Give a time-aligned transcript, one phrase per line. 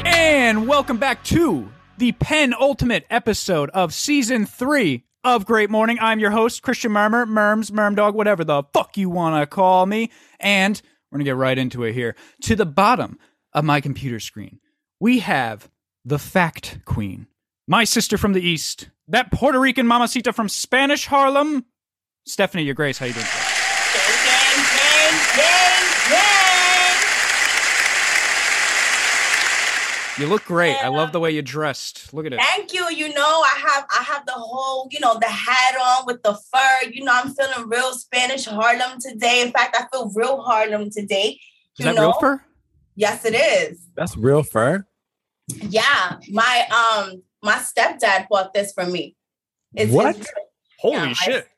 [0.06, 5.98] And welcome back to the penultimate episode of season three of Great Morning.
[6.00, 10.10] I'm your host, Christian Murmur, Merms, Mermdog, whatever the fuck you want to call me.
[10.40, 10.80] And
[11.10, 12.16] we're going to get right into it here.
[12.44, 13.18] To the bottom
[13.52, 14.60] of my computer screen,
[14.98, 15.68] we have
[16.06, 17.26] the Fact Queen,
[17.68, 21.66] my sister from the East, that Puerto Rican mamacita from Spanish Harlem,
[22.24, 22.96] Stephanie, your grace.
[22.98, 23.26] How you doing?
[23.26, 23.44] today?
[24.24, 26.94] Gang, gang, gang, gang.
[30.18, 30.74] You look great.
[30.74, 32.12] I love the way you dressed.
[32.12, 32.40] Look at it.
[32.40, 32.88] Thank you.
[32.90, 36.34] You know, I have I have the whole, you know, the hat on with the
[36.34, 36.90] fur.
[36.90, 39.42] You know, I'm feeling real Spanish Harlem today.
[39.42, 41.38] In fact, I feel real Harlem today.
[41.78, 42.08] Is You that know?
[42.08, 42.44] real fur?
[42.96, 43.86] Yes, it is.
[43.94, 44.84] That's real fur.
[45.46, 46.16] Yeah.
[46.30, 46.66] My
[47.06, 49.16] um my stepdad bought this for me.
[49.74, 50.16] It's What?
[50.16, 50.28] his-
[50.80, 51.48] Holy Yeah, shit.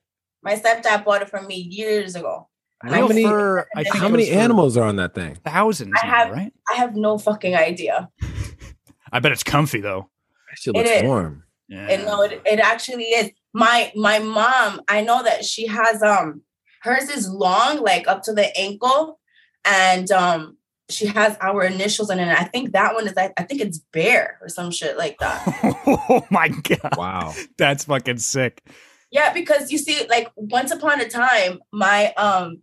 [0.42, 2.48] my stepdad bought it for me years ago.
[2.83, 3.24] How many?
[3.24, 5.36] fur, I think How many animals are on that thing?
[5.44, 6.52] Thousands, I now, have- right?
[6.72, 8.08] I have no fucking idea.
[9.12, 10.08] I bet it's comfy though.
[10.48, 11.02] That shit It looks is.
[11.02, 11.44] warm.
[11.68, 11.86] Yeah.
[11.91, 13.30] And no, it, it actually is.
[13.52, 16.42] My my mom, I know that she has um
[16.83, 19.20] hers is long, like up to the ankle,
[19.64, 20.56] and um
[20.91, 22.22] she has our initials in it.
[22.22, 25.19] And I think that one is I, I think it's bear or some shit like
[25.19, 25.42] that.
[25.86, 27.34] oh my god, Wow.
[27.56, 28.62] that's fucking sick.
[29.11, 32.62] yeah, because you see, like once upon a time, my um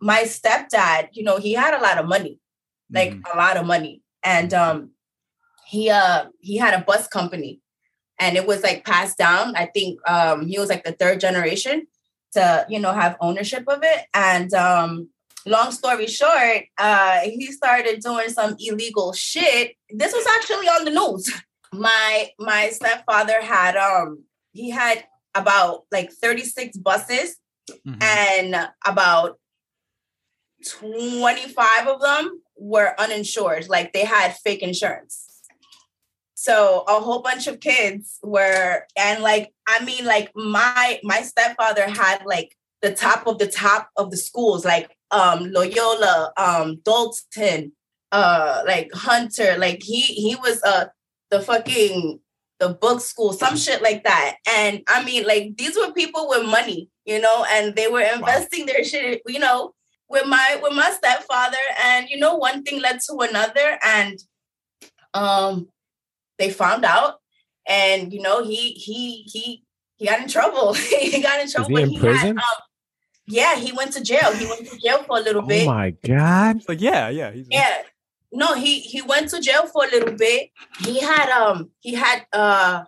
[0.00, 2.38] my stepdad, you know, he had a lot of money,
[2.92, 3.34] like Mhm.
[3.34, 4.90] a lot of money, and um
[5.66, 7.60] he uh he had a bus company,
[8.18, 9.54] and it was like passed down.
[9.56, 11.86] I think um he was like the third generation
[12.32, 15.08] to you know have ownership of it, and um
[15.46, 19.76] long story short, uh he started doing some illegal shit.
[19.90, 21.30] This was actually on the news.
[21.72, 27.36] My my stepfather had um he had about like 36 buses
[27.86, 28.02] Mhm.
[28.02, 29.38] and about
[30.66, 35.42] 25 of them were uninsured like they had fake insurance
[36.34, 41.88] so a whole bunch of kids were and like i mean like my my stepfather
[41.88, 47.72] had like the top of the top of the schools like um loyola um dalton
[48.12, 50.86] uh like hunter like he he was uh
[51.30, 52.20] the fucking
[52.60, 54.36] the book school some shit like that.
[54.48, 58.66] And i mean like these were people with money you know and they were investing
[58.66, 59.74] their shit you know
[60.08, 61.56] with my with my stepfather.
[61.84, 64.18] And you know one thing led to another and
[65.14, 65.68] um
[66.38, 67.16] they found out.
[67.66, 69.62] And you know he he he
[69.96, 70.74] he got in trouble.
[71.00, 71.76] He got in trouble.
[71.76, 72.38] Is he in had, prison?
[72.38, 72.62] um,
[73.28, 75.62] yeah he went to jail he went to jail for a little bit.
[75.62, 76.62] Oh my god.
[76.68, 77.30] Like yeah, yeah.
[77.30, 77.82] He's, yeah
[78.32, 80.50] no he he went to jail for a little bit
[80.80, 82.84] he had um he had uh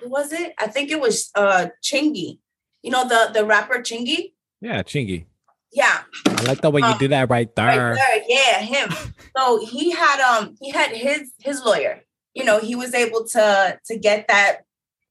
[0.00, 2.38] who was it i think it was uh chingy
[2.82, 5.24] you know the the rapper chingy Yeah, Chingy.
[5.72, 7.64] yeah I like the way you Um, do that right there.
[7.92, 8.88] right there yeah him
[9.36, 12.02] so he had um he had his his lawyer
[12.34, 14.64] you know he was able to to get that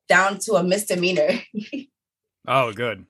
[0.08, 1.32] down to a misdemeanor
[2.48, 3.06] Oh, good.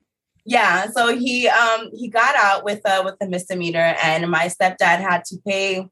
[0.46, 5.00] Yeah so he um he got out with uh with a misdemeanor and my stepdad
[5.00, 5.88] had to pay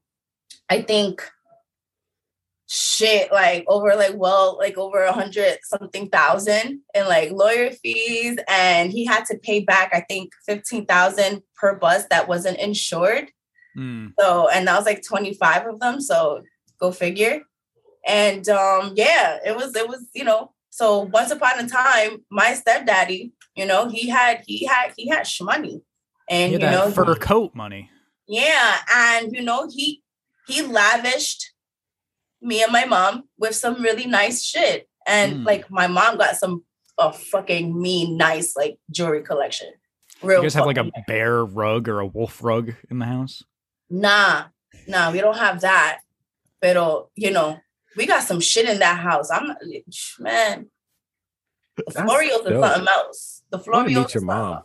[0.69, 1.29] i think
[2.71, 8.37] shit like over like well like over a hundred something thousand in like lawyer fees
[8.47, 13.29] and he had to pay back i think 15,000 per bus that wasn't insured
[13.77, 14.13] Mm.
[14.19, 16.41] so and that was like 25 of them so
[16.79, 17.43] go figure
[18.05, 22.55] and um yeah it was it was you know so once upon a time my
[22.55, 25.81] stepdaddy you know he had he had he had money
[26.29, 27.89] and you know fur coat money.
[28.27, 30.01] yeah and you know he
[30.47, 31.41] he lavished
[32.41, 35.45] me and my mom with some really nice shit and Mm.
[35.45, 36.63] like my mom got some
[36.97, 39.69] a fucking mean nice like jewelry collection
[40.21, 43.41] Real You guys have like a bear rug or a wolf rug in the house?
[43.89, 44.45] Nah,
[44.85, 45.99] nah, we don't have that.
[46.61, 47.57] Pero, you know,
[47.95, 49.31] we got some shit in that house.
[49.31, 49.55] I'm
[50.19, 50.67] man.
[51.87, 53.43] The Florios are something else.
[53.49, 53.87] The Florios.
[53.87, 54.63] to meet your mom.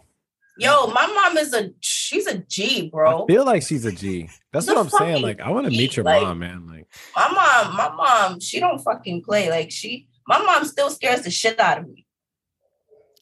[0.56, 3.25] Yo, my mom is a she's a G, bro.
[3.25, 4.28] I feel like she's a G.
[4.52, 5.20] That's what I'm saying.
[5.22, 6.66] Like, I want to meet your like- mom, man.
[6.69, 9.50] Like, My mom, my mom, she don't fucking play.
[9.50, 12.06] Like she, my mom still scares the shit out of me.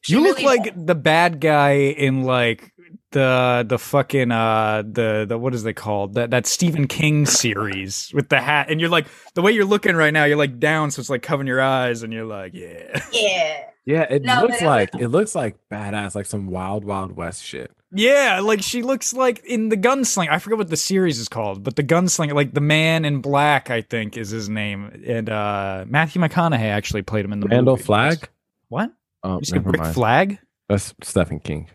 [0.01, 2.72] She You look really like the bad guy in like
[3.13, 8.11] the the fucking uh the the what is they called that that Stephen King series
[8.13, 10.91] with the hat and you're like the way you're looking right now you're like down
[10.91, 13.63] so it's like covering your eyes and you're like yeah Yeah.
[13.85, 17.71] yeah, it No, looks like it looks like badass, like some wild, wild west shit.
[17.95, 20.29] Yeah, like she looks like in the Gunslinger.
[20.31, 23.69] I forget what the series is called, but the Gunslinger, like the Man in Black,
[23.69, 27.75] I think is his name, and uh Matthew McConaughey actually played him in the Randall
[27.75, 27.83] movie.
[27.83, 28.29] Flag.
[28.69, 28.91] What?
[29.23, 29.85] Oh, You said Rick.
[29.93, 30.39] Flag?
[30.69, 31.69] That's Stephen King.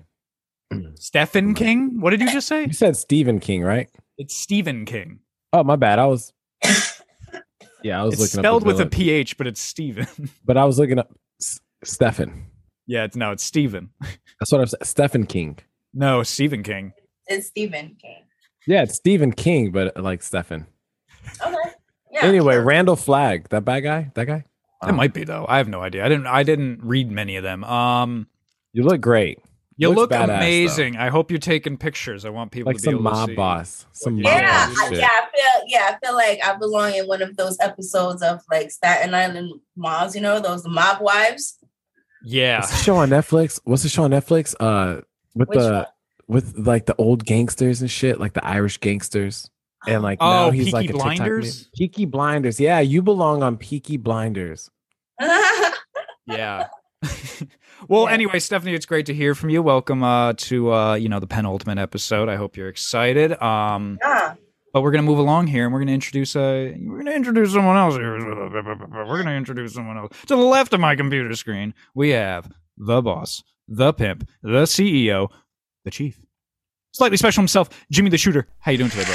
[0.95, 2.01] Stephen King?
[2.01, 2.65] What did you just say?
[2.65, 3.89] You said Stephen King, right?
[4.19, 5.21] It's Stephen King.
[5.53, 5.99] Oh, my bad.
[5.99, 6.33] I was.
[7.85, 10.09] Yeah, I was It's looking spelled up with a PH, but it's Stephen.
[10.45, 12.47] but I was looking up S- Stephen.
[12.89, 13.91] yeah, it's no, it's Stephen.
[14.01, 14.81] That's what I'm saying.
[14.83, 15.59] Stephen King.
[15.95, 16.93] No, Stephen King.
[17.29, 18.25] it's Stephen King.
[18.67, 20.67] Yeah, it's Stephen King, but uh, like Stephen.
[21.41, 21.55] Okay.
[22.11, 22.25] Yeah.
[22.25, 24.45] Anyway, Randall Flagg, that bad guy, that guy.
[24.85, 25.47] It might be though.
[25.49, 26.05] I have no idea.
[26.05, 26.27] I didn't.
[26.27, 27.63] I didn't read many of them.
[27.63, 28.27] Um,
[28.73, 29.39] You look great,
[29.79, 30.35] you Looks look badass, though.
[30.35, 30.97] amazing.
[30.97, 32.25] I hope you're taking pictures.
[32.27, 33.35] I want people like to be some able to mob see.
[33.35, 34.99] boss, some what mob yeah, boss shit.
[34.99, 38.43] yeah, I feel yeah, I feel like I belong in one of those episodes of
[38.51, 41.59] like Staten Island mobs, you know, those mob wives.
[42.25, 42.59] Yeah.
[42.61, 43.61] What's the show on Netflix?
[43.65, 44.55] What's the show on Netflix?
[44.61, 45.03] Uh,
[45.35, 45.87] with Which the one?
[46.27, 49.49] with like the old gangsters and shit, like the Irish gangsters,
[49.87, 51.61] and like Oh, now he's Peaky like a TikTok Blinders?
[51.61, 51.71] meme.
[51.77, 54.69] Peaky Blinders, yeah, you belong on Peaky Blinders.
[56.31, 56.67] Yeah.
[57.87, 58.13] well, Yeah.
[58.15, 59.63] anyway, Stephanie, it's great to hear from you.
[59.63, 62.29] Welcome uh, to uh, you know the penultimate episode.
[62.29, 63.41] I hope you're excited.
[63.43, 64.35] Um, yeah.
[64.73, 67.77] but we're gonna move along here, and we're gonna introduce uh, we're gonna introduce someone
[67.77, 68.13] else here.
[68.19, 71.75] We're gonna introduce someone else to the left of my computer screen.
[71.95, 75.29] We have the boss, the pimp, the CEO,
[75.85, 76.19] the chief,
[76.93, 78.47] slightly special himself, Jimmy the Shooter.
[78.61, 79.15] How you doing today, bro?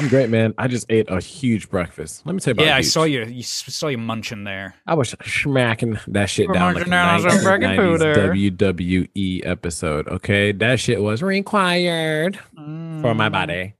[0.00, 0.54] I'm great, man.
[0.56, 2.24] I just ate a huge breakfast.
[2.24, 2.66] Let me tell you about it.
[2.68, 2.86] Yeah, I huge.
[2.92, 3.24] saw you.
[3.24, 4.74] You saw you munching there.
[4.86, 7.98] I was smacking that shit We're down like munching a down on some breaking 1990s
[7.98, 9.08] pooter.
[9.08, 10.08] WWE episode.
[10.08, 13.32] Okay, that shit was required for my Mm.
[13.32, 13.74] body.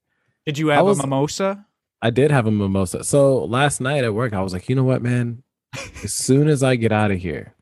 [0.44, 1.66] Did you have was- a mimosa?
[2.02, 3.04] I did have a mimosa.
[3.04, 5.42] So last night at work, I was like, you know what, man?
[6.02, 7.54] As soon as I get out of here,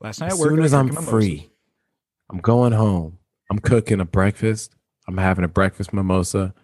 [0.00, 1.50] Last night as work, soon as I'm free,
[2.30, 3.18] I'm going home.
[3.50, 4.74] I'm cooking a breakfast.
[5.08, 6.54] I'm having a breakfast mimosa,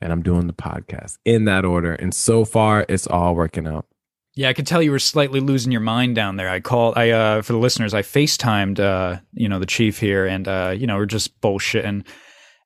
[0.00, 1.94] and I'm doing the podcast in that order.
[1.94, 3.86] And so far, it's all working out.
[4.34, 6.48] Yeah, I could tell you were slightly losing your mind down there.
[6.48, 10.24] I called, I uh, for the listeners, I FaceTimed, uh, you know, the chief here,
[10.24, 12.06] and uh, you know, we're just bullshitting,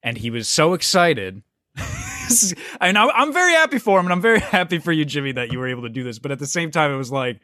[0.03, 1.43] and he was so excited.
[2.81, 5.59] and I'm very happy for him, and I'm very happy for you, Jimmy, that you
[5.59, 6.19] were able to do this.
[6.19, 7.41] But at the same time, it was like,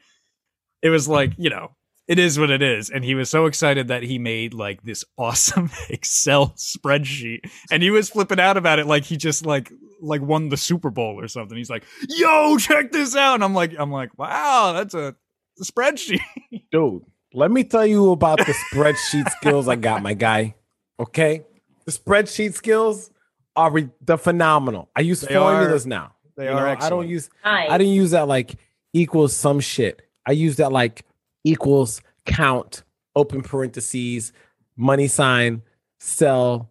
[0.83, 1.73] it was like, you know,
[2.11, 2.91] it is what it is.
[2.91, 7.91] And he was so excited that he made like this awesome Excel spreadsheet, and he
[7.91, 9.73] was flipping out about it, like he just like
[10.03, 11.57] like won the Super Bowl or something.
[11.57, 15.15] He's like, "Yo, check this out!" And I'm like, I'm like, wow, that's a,
[15.61, 16.21] a spreadsheet.
[16.73, 17.03] Dude,
[17.33, 20.56] let me tell you about the spreadsheet skills I got, my guy.
[20.99, 21.45] Okay,
[21.85, 23.13] the spreadsheet skills
[23.55, 24.91] are re- the phenomenal.
[24.97, 26.15] I use They formulas now.
[26.37, 27.31] They You are know, I don't use.
[27.45, 27.71] Nice.
[27.71, 28.56] I didn't use that like
[28.93, 30.03] equals some shit.
[30.27, 31.05] I use that like
[31.45, 32.83] equals count
[33.17, 34.33] open parentheses
[34.77, 35.63] money sign
[35.99, 36.71] cell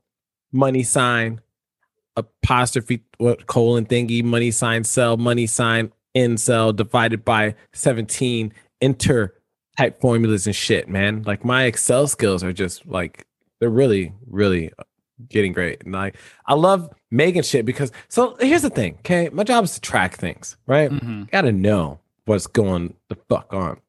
[0.52, 1.40] money sign
[2.16, 9.36] apostrophe what colon thingy money sign cell money sign in cell divided by 17 enter
[9.78, 11.24] type formulas and shit man.
[11.26, 13.26] Like my excel skills are just like
[13.60, 14.72] they're really really
[15.28, 15.84] getting great.
[15.86, 16.12] And i
[16.46, 19.30] i love making shit because so here's the thing okay?
[19.30, 20.90] My job is to track things right?
[20.90, 21.24] Mm-hmm.
[21.32, 23.80] gotta know what's going the fuck on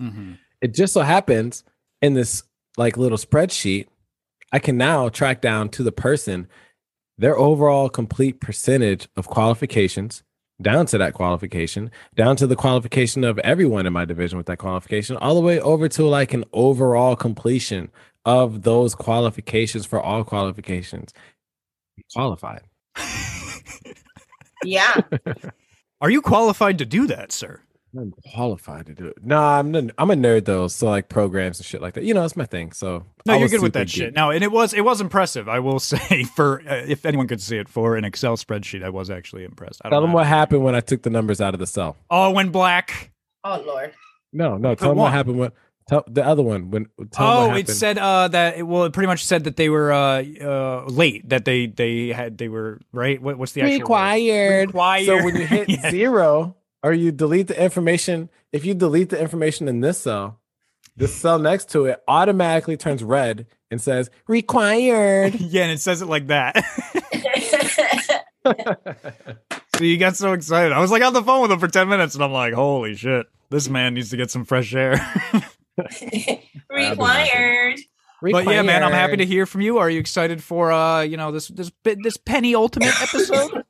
[0.00, 0.32] Mm-hmm.
[0.60, 1.64] it just so happens
[2.02, 2.42] in this
[2.76, 3.86] like little spreadsheet
[4.52, 6.48] i can now track down to the person
[7.16, 10.22] their overall complete percentage of qualifications
[10.62, 14.58] down to that qualification down to the qualification of everyone in my division with that
[14.58, 17.90] qualification all the way over to like an overall completion
[18.24, 21.12] of those qualifications for all qualifications
[22.14, 22.62] qualified
[24.64, 25.00] yeah.
[26.00, 27.60] Are you qualified to do that, sir?
[27.96, 29.16] I'm qualified to do it.
[29.24, 32.04] No, I'm n- I'm a nerd though, so like programs and shit like that.
[32.04, 32.72] You know, it's my thing.
[32.72, 33.96] So No, I you're good with that geek.
[33.96, 34.14] shit.
[34.14, 35.48] No, and it was it was impressive.
[35.48, 38.90] I will say for uh, if anyone could see it for an Excel spreadsheet, I
[38.90, 39.80] was actually impressed.
[39.84, 40.16] I Tell don't them know.
[40.16, 41.96] what happened when I took the numbers out of the cell.
[42.10, 43.10] Oh, when black.
[43.44, 43.92] Oh Lord.
[44.32, 44.74] No, no.
[44.74, 45.52] Tell them what happened when.
[45.88, 46.86] Tell the other one when.
[47.12, 48.58] Tell oh, what it said uh, that.
[48.58, 51.26] It, well, it pretty much said that they were uh, uh, late.
[51.30, 53.22] That they they had they were right.
[53.22, 53.80] What, what's the actual word?
[53.84, 54.66] required.
[54.66, 55.06] Required.
[55.06, 55.90] So when you hit Yeah.
[55.90, 60.40] zero or you delete the information, if you delete the information in this cell,
[60.96, 65.34] the cell next to it automatically turns red and says required.
[65.40, 66.64] yeah, and it says it like that.
[69.76, 70.72] so you got so excited.
[70.72, 72.94] I was like on the phone with him for ten minutes, and I'm like, holy
[72.94, 74.94] shit, this man needs to get some fresh air.
[76.70, 77.78] Required.
[78.20, 79.78] But yeah, man, I'm happy to hear from you.
[79.78, 83.64] Are you excited for uh, you know, this this bit this penny ultimate episode?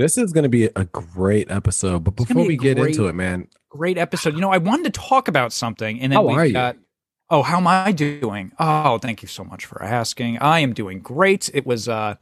[0.00, 2.04] This is going to be a great episode.
[2.04, 2.96] But before be we get great.
[2.96, 4.34] into it, man, great episode.
[4.34, 6.52] You know, I wanted to talk about something, and then How we are you?
[6.54, 6.76] got.
[7.28, 8.50] Oh, how am I doing?
[8.58, 10.38] Oh, thank you so much for asking.
[10.38, 11.50] I am doing great.
[11.52, 11.86] It was.
[11.88, 12.14] uh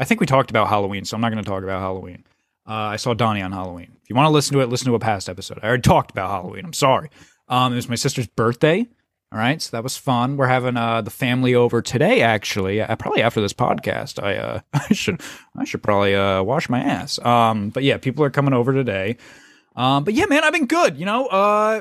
[0.00, 2.24] I think we talked about Halloween, so I'm not going to talk about Halloween.
[2.66, 3.92] Uh, I saw Donnie on Halloween.
[4.02, 5.60] If you want to listen to it, listen to a past episode.
[5.62, 6.64] I already talked about Halloween.
[6.64, 7.10] I'm sorry.
[7.46, 8.88] Um, it was my sister's birthday.
[9.34, 10.36] All right, so that was fun.
[10.36, 12.20] We're having uh, the family over today.
[12.20, 15.20] Actually, uh, probably after this podcast, I uh, I should
[15.56, 17.18] I should probably uh, wash my ass.
[17.18, 19.16] Um, but yeah, people are coming over today.
[19.74, 20.96] Um, but yeah, man, I've been good.
[20.96, 21.80] You know, uh,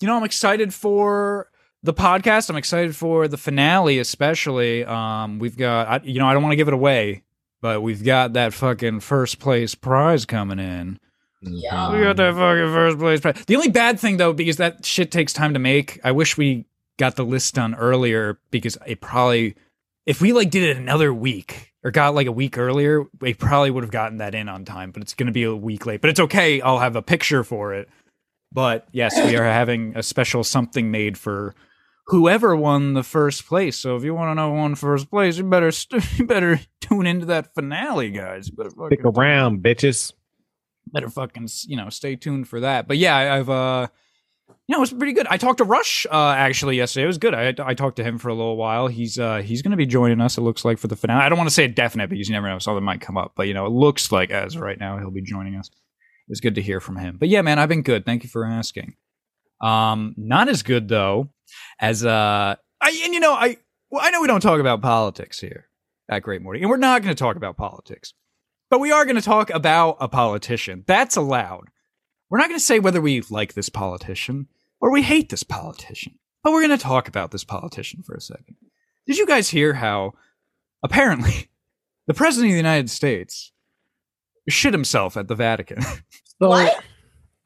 [0.00, 1.50] you know, I'm excited for
[1.82, 2.48] the podcast.
[2.48, 4.86] I'm excited for the finale, especially.
[4.86, 7.22] Um, we've got, I, you know, I don't want to give it away,
[7.60, 10.98] but we've got that fucking first place prize coming in.
[11.42, 11.92] Yeah.
[11.92, 13.44] We got that fucking first place prize.
[13.44, 16.00] The only bad thing though, because that shit takes time to make.
[16.02, 16.64] I wish we
[16.98, 19.54] got the list done earlier because it probably,
[20.06, 23.70] if we like did it another week or got like a week earlier, we probably
[23.70, 24.90] would have gotten that in on time.
[24.90, 26.00] But it's going to be a week late.
[26.00, 26.60] But it's okay.
[26.60, 27.88] I'll have a picture for it.
[28.52, 31.54] But yes, we are having a special something made for
[32.06, 33.76] whoever won the first place.
[33.76, 36.60] So if you want to know who won first place, you better st- you better
[36.80, 38.48] tune into that finale, guys.
[38.48, 40.12] You better Stick around, bitches.
[40.92, 42.86] better fucking you know stay tuned for that.
[42.86, 43.88] But yeah, I've uh,
[44.48, 45.26] you know, it was pretty good.
[45.28, 47.04] I talked to Rush uh actually yesterday.
[47.04, 47.34] It was good.
[47.34, 48.86] I I talked to him for a little while.
[48.88, 50.38] He's uh he's gonna be joining us.
[50.38, 51.22] It looks like for the finale.
[51.22, 52.58] I don't want to say a definite because you never know.
[52.58, 55.22] Something might come up, but you know, it looks like as right now he'll be
[55.22, 55.68] joining us.
[55.68, 57.16] It was good to hear from him.
[57.18, 58.06] But yeah, man, I've been good.
[58.06, 58.94] Thank you for asking.
[59.60, 61.30] Um, not as good though
[61.78, 63.58] as uh, I and you know I
[63.90, 65.68] well I know we don't talk about politics here
[66.08, 68.12] at Great Morning, and we're not going to talk about politics,
[68.70, 70.84] but we are going to talk about a politician.
[70.86, 71.68] That's allowed.
[72.30, 74.48] We're not going to say whether we like this politician
[74.80, 78.20] or we hate this politician, but we're going to talk about this politician for a
[78.20, 78.56] second.
[79.06, 80.14] Did you guys hear how
[80.82, 81.48] apparently
[82.06, 83.52] the president of the United States
[84.48, 85.82] shit himself at the Vatican?
[86.40, 86.82] So What?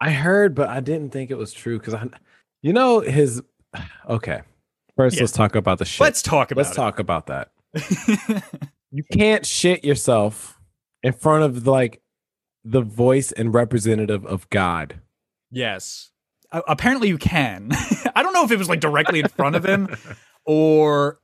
[0.00, 2.06] I heard, but I didn't think it was true because I,
[2.62, 3.42] you know, his.
[4.08, 4.40] Okay,
[4.96, 5.24] first Yeah.
[5.24, 6.00] let's talk about the shit.
[6.00, 7.50] Let's talk about Let's talk about that.
[8.90, 10.58] You can't shit yourself
[11.02, 12.00] in front of like
[12.64, 15.00] the voice and representative of God.
[15.50, 16.10] Yes.
[16.52, 17.70] A- apparently you can.
[18.14, 19.88] I don't know if it was like directly in front of him
[20.44, 21.20] or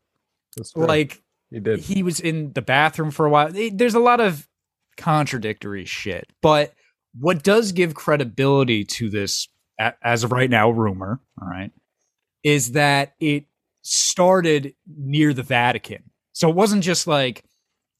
[0.75, 1.81] like you did.
[1.81, 3.51] he was in the bathroom for a while.
[3.73, 4.49] There's a lot of
[4.97, 6.27] contradictory shit.
[6.43, 6.75] But
[7.19, 9.49] what does give credibility to this,
[9.81, 11.71] a- as of right now, rumor, all right,
[12.43, 13.45] is that it
[13.83, 16.03] started near the Vatican.
[16.33, 17.45] So it wasn't just like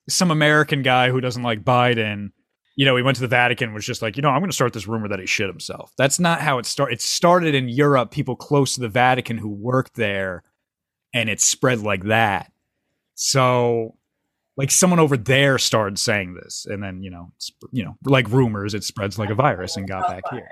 [0.09, 2.31] some American guy who doesn't like Biden.
[2.77, 4.55] You know, he went to the Vatican, was just like, you know, I'm going to
[4.55, 5.93] start this rumor that he shit himself.
[5.97, 6.95] That's not how it started.
[6.95, 10.43] It started in Europe, people close to the Vatican who worked there,
[11.13, 12.51] and it spread like that.
[13.15, 13.97] So,
[14.57, 17.31] like, someone over there started saying this, and then you know,
[17.71, 20.51] you know, like rumors, it spreads like a virus and got back here.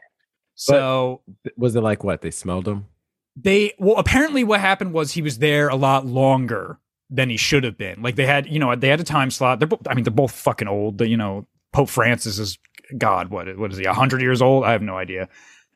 [0.54, 1.22] So
[1.56, 2.86] Was it like what they smelled him?
[3.34, 7.64] they well apparently what happened was he was there a lot longer than he should
[7.64, 9.94] have been like they had you know they had a time slot they're both i
[9.94, 12.58] mean they're both fucking old The- you know pope francis is
[12.98, 14.64] god what what is he 100 years old?
[14.64, 15.28] I have no idea.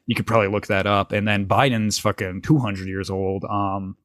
[0.07, 1.12] You could probably look that up.
[1.12, 3.45] And then biden's fucking 200 years old.
[3.45, 3.97] Um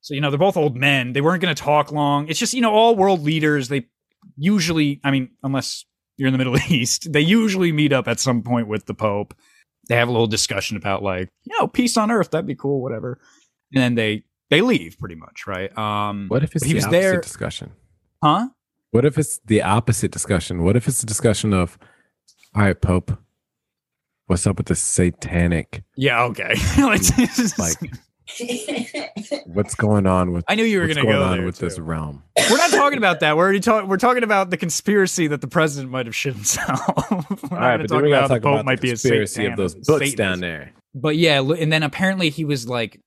[0.00, 1.12] so you know they're both old men.
[1.12, 2.28] They weren't going to talk long.
[2.28, 3.86] It's just you know all world leaders they
[4.36, 5.84] usually i mean unless
[6.16, 9.34] you're in the middle east they usually meet up at some point with the pope.
[9.88, 12.80] They have a little discussion about like you know peace on earth that'd be cool
[12.82, 13.18] whatever.
[13.74, 15.76] And then they they leave pretty much right?
[15.76, 17.72] Um What if it's he the was there discussion?
[18.22, 18.48] huh
[18.92, 20.62] What if it's the opposite discussion?
[20.64, 21.78] What if it's a discussion of,
[22.54, 23.18] all right, Pope,
[24.26, 25.82] what's up with the satanic?
[25.96, 27.76] yeah okay Like,
[29.46, 30.44] what's going on with?
[30.48, 32.22] i knew you were gonna going go on there with this realm?
[32.50, 35.48] we're not talking about that we're already talking we're talking about the conspiracy that the
[35.48, 38.64] president might have shit himself All right, but talk then we gotta about the pope
[38.64, 40.72] might the be a conspiracy of those books down there.
[40.94, 43.00] but yeah and then apparently he was like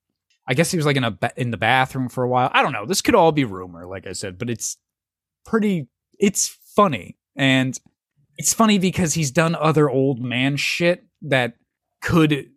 [0.47, 2.73] i guess he was like in a in the bathroom for a while i don't
[2.73, 4.77] know this could all be rumor like i said but it's
[5.45, 5.87] pretty
[6.19, 7.17] it's funny.
[7.35, 7.79] And
[8.37, 11.53] it's funny because he's done other old man shit that
[12.01, 12.49] could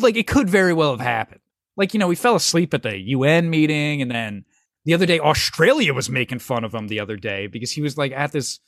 [0.00, 1.40] like it could very well have happened.
[1.76, 4.44] Like you know he fell asleep at the un meeting and then
[4.84, 7.98] the other day australia was making fun of him the other day because he was
[7.98, 8.60] like at this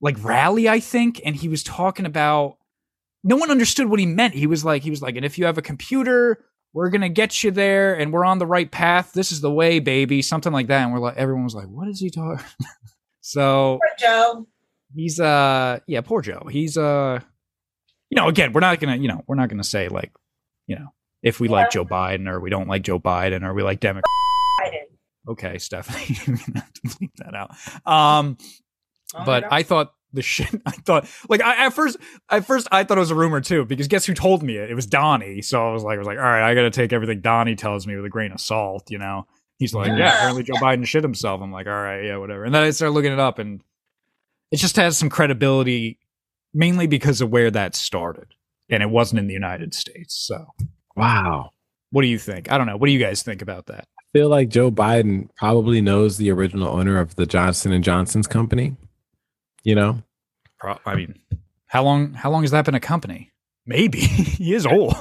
[0.00, 2.56] like rally i think and he was talking about
[3.26, 4.34] no one understood what he meant.
[4.34, 7.42] He was like he was like and if you have a computer we're gonna get
[7.42, 9.12] you there and we're on the right path.
[9.12, 10.84] This is the way baby something like that.
[10.84, 12.44] And we're like everyone was like what is he talking
[13.28, 14.46] so Poor Joe.
[14.94, 17.18] he's uh yeah poor joe he's uh
[18.08, 20.12] you know again we're not gonna you know we're not gonna say like
[20.68, 20.86] you know
[21.24, 24.04] if we like joe biden or we don't like joe biden or we like democrat
[24.62, 25.32] Biden.
[25.32, 27.50] okay stephanie you're gonna have to bleep that out
[27.90, 28.36] um
[29.14, 29.48] Oh, but no.
[29.52, 31.06] i thought the shit I thought.
[31.28, 31.96] Like I at first,
[32.30, 34.70] at first I thought it was a rumor too, because guess who told me it?
[34.70, 35.42] It was Donnie.
[35.42, 37.54] So I was like, I was like, all right, I got to take everything Donnie
[37.54, 38.90] tells me with a grain of salt.
[38.90, 39.26] You know,
[39.58, 40.14] he's like, yeah, Yeah.
[40.16, 41.40] apparently Joe Biden shit himself.
[41.40, 42.44] I'm like, all right, yeah, whatever.
[42.44, 43.62] And then I started looking it up, and
[44.50, 45.98] it just has some credibility,
[46.54, 48.28] mainly because of where that started,
[48.68, 50.14] and it wasn't in the United States.
[50.14, 50.46] So,
[50.96, 51.50] Wow.
[51.90, 52.50] what do you think?
[52.50, 52.76] I don't know.
[52.76, 53.86] What do you guys think about that?
[53.98, 58.26] I feel like Joe Biden probably knows the original owner of the Johnson and Johnson's
[58.26, 58.76] company.
[59.64, 60.02] You know,
[60.58, 61.18] Pro- I mean,
[61.66, 62.14] how long?
[62.14, 63.32] How long has that been a company?
[63.66, 64.94] Maybe he is old.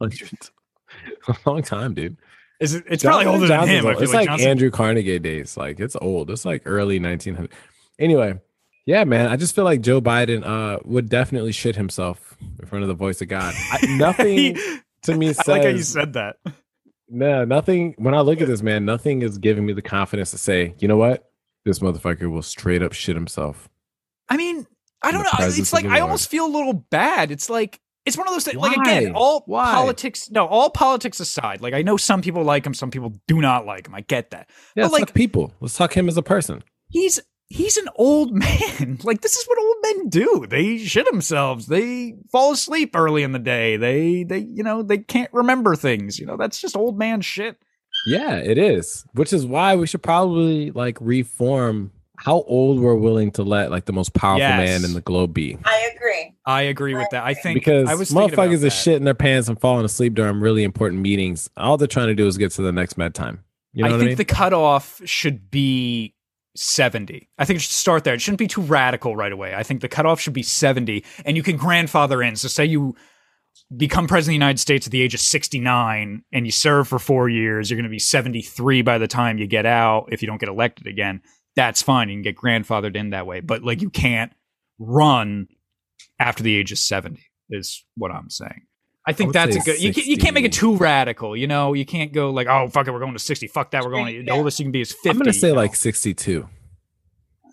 [0.00, 0.50] hundreds,
[1.28, 2.16] a long time, dude.
[2.62, 2.84] Is it?
[2.88, 3.86] It's probably older than him.
[3.86, 5.56] It's like, like, Andrew Carnegie days.
[5.56, 6.30] Like it's old.
[6.30, 7.50] It's like early 1900.
[7.98, 8.38] Anyway,
[8.86, 9.26] yeah, man.
[9.26, 12.94] I just feel like Joe Biden uh would definitely shit himself in front of the
[12.94, 13.52] voice of God.
[13.72, 16.36] I, nothing He- to me I like how you said that.
[17.08, 17.94] no, nothing.
[17.98, 20.86] When I look at this man, nothing is giving me the confidence to say, you
[20.86, 21.28] know what,
[21.64, 23.68] this motherfucker will straight up shit himself.
[24.28, 24.66] I mean,
[25.02, 25.30] I don't know.
[25.40, 27.32] It's like I almost feel a little bad.
[27.32, 28.56] It's like it's one of those things.
[28.56, 29.72] Like again, all Why?
[29.72, 30.30] politics.
[30.30, 31.60] No, all politics aside.
[31.60, 33.94] Like I know some people like him, some people do not like him.
[33.94, 34.48] I get that.
[34.74, 35.54] Yeah, But, let's like- talk people.
[35.60, 36.62] Let's talk him as a person.
[36.88, 38.98] He's he's an old man.
[39.02, 40.46] Like this is what old men do.
[40.48, 41.66] They shit themselves.
[41.66, 43.76] They fall asleep early in the day.
[43.76, 46.18] They they you know they can't remember things.
[46.18, 47.56] You know that's just old man shit.
[48.06, 49.04] Yeah, it is.
[49.12, 53.86] Which is why we should probably like reform how old we're willing to let like
[53.86, 54.58] the most powerful Yes.
[54.58, 55.58] man in the globe be.
[55.64, 56.34] I agree.
[56.46, 57.24] I agree with that.
[57.24, 58.66] I think Because I was thinking about motherfuckers that.
[58.68, 61.50] is shitting their pants and falling asleep during really important meetings.
[61.56, 63.42] All they're trying to do is get to the next med time.
[63.72, 64.16] You know I what think I mean?
[64.18, 66.14] the cutoff should be
[66.54, 67.28] 70.
[67.38, 68.14] I think it should start there.
[68.14, 69.54] It shouldn't be too radical right away.
[69.54, 72.36] I think the cutoff should be 70, and you can grandfather in.
[72.36, 72.94] So, say you
[73.74, 76.98] become president of the United States at the age of 69 and you serve for
[76.98, 80.28] four years, you're going to be 73 by the time you get out if you
[80.28, 81.22] don't get elected again.
[81.56, 82.08] That's fine.
[82.08, 83.40] You can get grandfathered in that way.
[83.40, 84.32] But, like, you can't
[84.78, 85.48] run
[86.18, 88.62] after the age of 70, is what I'm saying.
[89.04, 89.82] I think would that's a say good.
[89.82, 91.72] You, can't- you can't make it too radical, you know.
[91.72, 93.48] You can't go like, oh fuck it, we're going to sixty.
[93.48, 94.14] Fuck that, we're going.
[94.14, 95.10] To, the oldest you can be is fifty.
[95.10, 95.60] I'm gonna say you know?
[95.60, 96.48] like 62.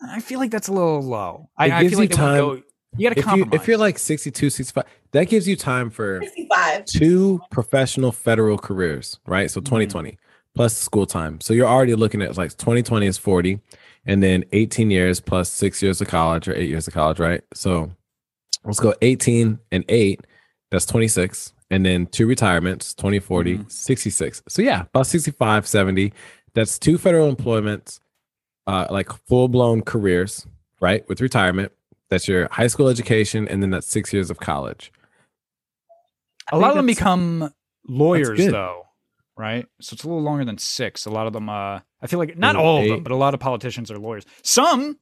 [0.07, 1.49] I feel like that's a little low.
[1.57, 2.61] I, It I gives feel like you they time- Go,
[2.97, 3.61] you got to If you compromise.
[3.61, 6.85] if you're like 62, 65, that gives you time for 65.
[6.85, 9.49] two professional federal careers, right?
[9.49, 9.65] So mm-hmm.
[9.65, 10.17] 2020
[10.55, 11.41] plus school time.
[11.41, 13.59] So you're already looking at like 2020 is 40
[14.05, 17.41] and then 18 years plus 6 years of college or 8 years of college, right?
[17.53, 17.91] So
[18.65, 20.21] let's go 18 and 8,
[20.71, 24.41] that's 26 and then two retirements, 2040, 66.
[24.47, 26.13] So yeah, about 65, 70.
[26.55, 27.99] That's two federal employments
[28.67, 30.45] uh like full-blown careers,
[30.81, 31.07] right?
[31.07, 31.71] With retirement.
[32.09, 34.91] That's your high school education and then that's 6 years of college.
[36.51, 37.53] a lot of them become
[37.87, 38.87] lawyers though,
[39.39, 39.65] right?
[39.79, 41.05] So it's a little longer than six.
[41.05, 43.33] A lot of them, uh, I feel like not all of them, but a lot
[43.33, 44.25] of politicians are lawyers.
[44.43, 44.99] Some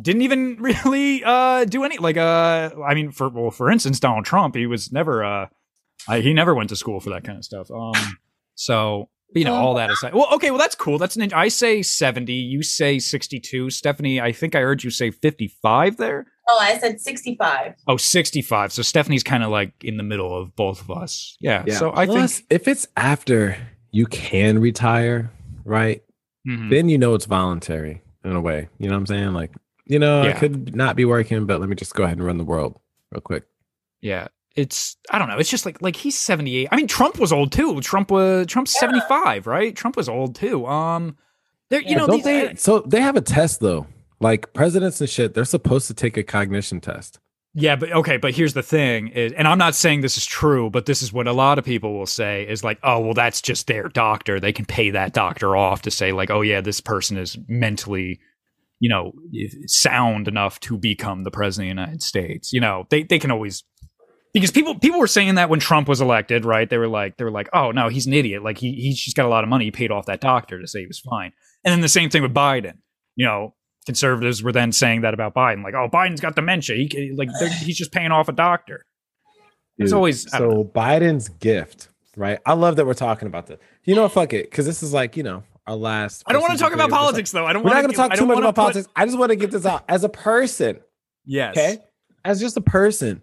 [0.00, 4.24] didn't even really uh do any like uh I mean for well for instance Donald
[4.24, 5.46] Trump he was never uh
[6.08, 7.70] I, he never went to school for that kind of stuff.
[7.70, 7.92] Um
[8.54, 10.14] so you know all that aside.
[10.14, 10.96] Well okay, well that's cool.
[10.96, 13.70] That's an I say 70, you say 62.
[13.70, 16.26] Stephanie, I think I heard you say 55 there.
[16.52, 17.74] Oh, I said 65.
[17.86, 18.72] Oh, 65.
[18.72, 21.36] So Stephanie's kind of like in the middle of both of us.
[21.40, 21.64] Yeah.
[21.66, 23.56] So I Plus, think if it's after
[23.92, 25.30] you can retire,
[25.64, 26.02] right?
[26.48, 26.70] Mhm.
[26.70, 28.68] Then you know it's voluntary in a way.
[28.78, 29.32] You know what I'm saying?
[29.34, 29.52] Like,
[29.86, 32.38] you know, I could not be working, but let me just go ahead and run
[32.38, 32.78] the world
[33.12, 33.44] real quick.
[34.00, 34.28] Yeah.
[34.56, 35.38] It's I don't know.
[35.38, 36.68] It's just like like he's 78.
[36.72, 37.80] I mean Trump was old too.
[37.82, 39.76] Trump was Trump's 75, right?
[39.76, 40.66] Trump was old too.
[40.66, 41.16] Um
[41.68, 42.54] there you Yeah, know these, they?
[42.56, 43.86] So they have a test though.
[44.20, 47.18] Like presidents and shit, they're supposed to take a cognition test.
[47.52, 50.70] Yeah, but okay, but here's the thing is and I'm not saying this is true,
[50.70, 53.42] but this is what a lot of people will say is like, "Oh, well that's
[53.42, 54.38] just their doctor.
[54.38, 58.20] They can pay that doctor off to say like, "Oh yeah, this person is mentally
[58.82, 59.12] you know,
[59.66, 63.30] sound enough to become the president of the United States." You know, they they can
[63.32, 63.64] always
[64.32, 66.70] because people people were saying that when Trump was elected, right?
[66.70, 68.44] They were like they were like, "Oh, no, he's an idiot.
[68.44, 69.66] Like he he's just got a lot of money.
[69.66, 71.32] He paid off that doctor to say he was fine."
[71.64, 72.78] And then the same thing with Biden.
[73.16, 73.54] You know,
[73.86, 76.76] conservatives were then saying that about Biden, like, "Oh, Biden's got dementia.
[76.76, 77.28] He can- like
[77.60, 78.84] he's just paying off a doctor."
[79.78, 82.38] It's always so Biden's gift, right?
[82.44, 83.58] I love that we're talking about this.
[83.84, 84.12] You know what?
[84.12, 86.22] Fuck it, because this is like you know our last.
[86.26, 87.46] I don't want to talk about politics though.
[87.46, 88.88] I don't We're not going to talk too much about politics.
[88.94, 90.80] I just want to get this out as a person.
[91.24, 91.56] Yes.
[91.56, 91.78] Okay,
[92.24, 93.22] as just a person.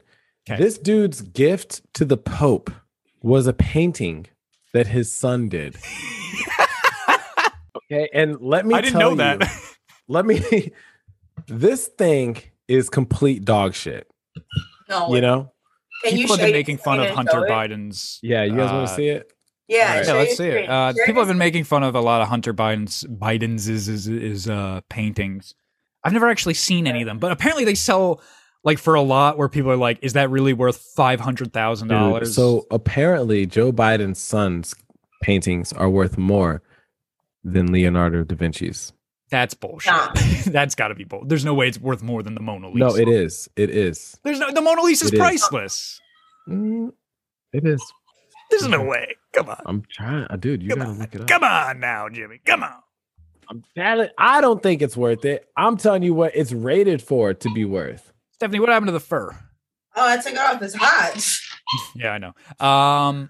[0.50, 0.62] Okay.
[0.62, 2.72] This dude's gift to the Pope
[3.22, 4.28] was a painting
[4.74, 5.76] that his son did.
[7.78, 9.50] okay, and let me I didn't know that.
[10.08, 10.72] You, let me
[11.48, 14.10] this thing is complete dog shit.
[14.90, 15.52] No, You know?
[16.04, 17.50] can you people have been making fun of and show Hunter it?
[17.50, 18.20] Biden's.
[18.22, 19.32] Yeah, you guys want Uh, to see it?
[19.68, 20.06] Yeah, Alright.
[20.06, 20.70] show Yeah, let's see it.
[20.70, 23.88] Uh, Share people have been making fun of a lot of Hunter Biden's Biden's is
[23.90, 25.54] is, is uh, paintings.
[26.04, 28.22] I've never actually seen any of them, but apparently they sell
[28.64, 31.90] like for a lot where people are like, is that really worth five hundred thousand
[31.90, 34.74] dollars?" So apparently, Joe Biden's son's
[35.22, 36.62] paintings are worth more
[37.44, 38.94] than Leonardo da Vinci's.
[39.30, 39.92] That's bullshit.
[39.94, 40.12] Nah.
[40.48, 41.24] that's got to be bull.
[41.26, 42.80] There's no way it's worth more than the Mona Lisa.
[42.80, 43.50] No, it is.
[43.56, 44.18] It is.
[44.24, 46.00] There's no the Mona Lisa is priceless.
[46.48, 46.92] Mm,
[47.54, 47.82] it is.
[48.50, 49.16] There's no way.
[49.34, 49.62] Come on.
[49.66, 50.64] I'm trying, uh, dude.
[50.64, 51.00] You Come gotta on.
[51.00, 51.28] look it up.
[51.28, 52.40] Come on now, Jimmy.
[52.46, 52.74] Come on.
[53.50, 54.10] I'm telling.
[54.18, 55.48] I don't think it's worth it.
[55.56, 58.14] I'm telling you what it's rated for to be worth.
[58.34, 59.36] Stephanie, what happened to the fur?
[59.96, 60.62] Oh, I took it off.
[60.62, 61.40] It's hot.
[61.96, 62.66] Yeah, I know.
[62.66, 63.30] Um,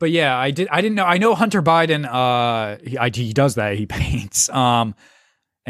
[0.00, 0.66] but yeah, I did.
[0.72, 1.04] I didn't know.
[1.04, 2.04] I know Hunter Biden.
[2.04, 3.76] Uh, he, I, he does that.
[3.76, 4.48] He paints.
[4.48, 4.96] Um,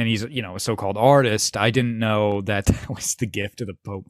[0.01, 1.57] and he's you know a so-called artist.
[1.57, 4.07] I didn't know that that was the gift to the Pope.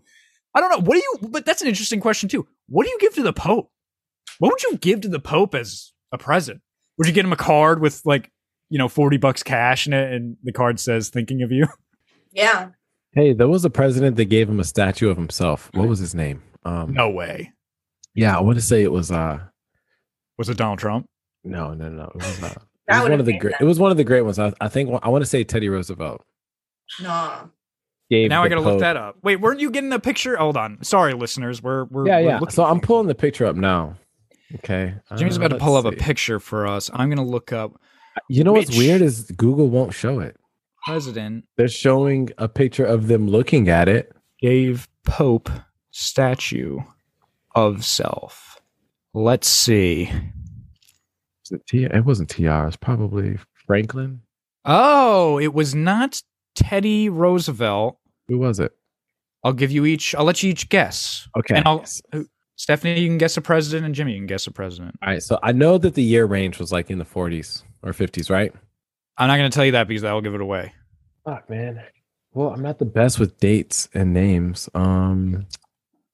[0.54, 0.78] I don't know.
[0.78, 1.28] What do you?
[1.28, 2.46] But that's an interesting question too.
[2.68, 3.70] What do you give to the Pope?
[4.38, 6.60] What would you give to the Pope as a present?
[6.98, 8.30] Would you get him a card with like
[8.68, 11.66] you know forty bucks cash in it, and the card says "Thinking of you"?
[12.32, 12.68] Yeah.
[13.12, 15.68] Hey, there was a president that gave him a statue of himself.
[15.74, 16.44] What was his name?
[16.64, 17.52] Um, No way.
[18.14, 19.10] yeah, I want to say it was.
[19.10, 19.40] uh
[20.38, 21.06] Was it Donald Trump?
[21.42, 22.04] No, no, no.
[22.04, 23.52] It was, uh, it That was one of the great.
[23.52, 23.60] that.
[23.62, 24.38] It was one of the great ones.
[24.38, 26.24] I, I think I want to say Teddy Roosevelt.
[27.00, 27.50] No.
[28.10, 29.16] Gave Now I gotta look that up.
[29.22, 30.36] Wait, weren't you getting the picture?
[30.36, 30.82] Hold on.
[30.82, 31.62] Sorry, listeners.
[31.62, 32.40] We're we're Yeah, we're yeah.
[32.48, 33.96] So I'm pulling the picture up now.
[34.56, 34.94] Okay.
[35.16, 36.90] Jimmy's Uh, about to let's pull up a picture for us.
[36.92, 37.80] I'm gonna look up
[38.28, 40.36] You know what's weird is Google won't show it.
[40.84, 44.12] president They're showing a picture of them looking at it.
[44.40, 45.48] gave Pope
[45.92, 46.80] statue
[47.54, 48.60] of self.
[49.14, 50.10] Let's see.
[51.50, 52.66] Is it, T- it wasn't TR.
[52.66, 54.20] It's probably Franklin.
[54.64, 56.22] Oh, it was not
[56.54, 57.98] Teddy Roosevelt.
[58.28, 58.72] Who was it?
[59.42, 60.14] I'll give you each.
[60.14, 61.28] I'll let you each guess.
[61.36, 61.56] Okay.
[61.56, 61.84] And I'll-
[62.14, 62.24] All
[62.56, 64.94] Stephanie, you can guess a president, and Jimmy, you can guess a president.
[65.02, 65.22] All right.
[65.22, 68.52] So I know that the year range was like in the 40s or 50s, right?
[69.16, 70.74] I'm not going to tell you that because that'll give it away.
[71.24, 71.82] Fuck, man.
[72.34, 74.68] Well, I'm not the best with dates and names.
[74.74, 75.46] Um,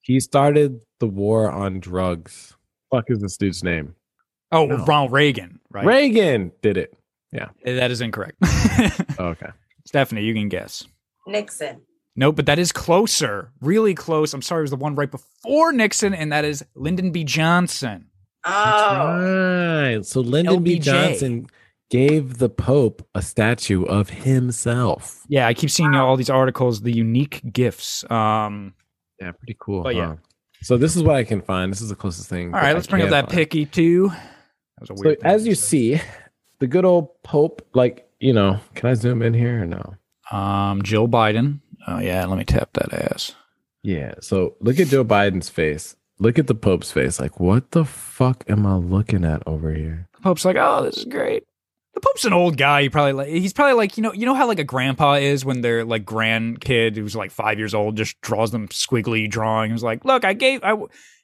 [0.03, 2.55] he started the war on drugs.
[2.93, 3.96] Fuck is this dude's name?
[4.53, 4.85] Oh, No.
[4.85, 5.85] Ronald Reagan, right?
[5.85, 6.95] Reagan did it.
[7.33, 7.49] Yeah.
[7.65, 8.37] That is incorrect.
[9.19, 9.49] Oh, okay.
[9.87, 10.85] Stephanie, you can guess.
[11.27, 11.81] Nixon.
[12.17, 13.51] No, but that is closer.
[13.63, 14.35] Really close.
[14.35, 17.25] I'm sorry, it was the one right before Nixon, and that is Lyndon B.
[17.25, 18.09] Johnson.
[18.45, 18.53] Oh.
[19.95, 20.05] Right.
[20.05, 20.79] So Lyndon B.
[20.79, 21.47] Johnson
[21.91, 25.23] gave the Pope a statue of himself.
[25.29, 28.05] Yeah, I keep seeing all these articles, the unique gifts.
[28.11, 28.75] Um,
[29.21, 29.83] Yeah, pretty cool.
[29.83, 30.17] But yeah.
[30.63, 31.71] So this is what I can find.
[31.73, 32.49] This is the closest thing.
[32.49, 33.35] All right, that right, I let's bring up that find.
[33.35, 34.13] picky too.
[34.79, 35.97] That was a So weird thing as you say.
[35.99, 36.01] see,
[36.59, 39.95] the good old Pope, like you know, can I zoom in here or no?
[40.37, 41.61] um, Joe Biden.
[41.87, 43.33] Oh yeah, let me tap that ass.
[43.83, 44.15] Yeah.
[44.21, 45.95] So look at Joe Biden's face.
[46.19, 47.21] Look at the Pope's face.
[47.21, 50.09] Like, what the fuck am I looking at over here?
[50.15, 51.45] The Pope's like, oh, this is great.
[51.97, 52.83] The Pope's an old guy.
[52.83, 55.45] He probably like he's probably like you know you know how like a grandpa is
[55.47, 59.71] when their like grandkid who's like five years old just draws them squiggly drawing.
[59.71, 60.75] He's like, look, I gave I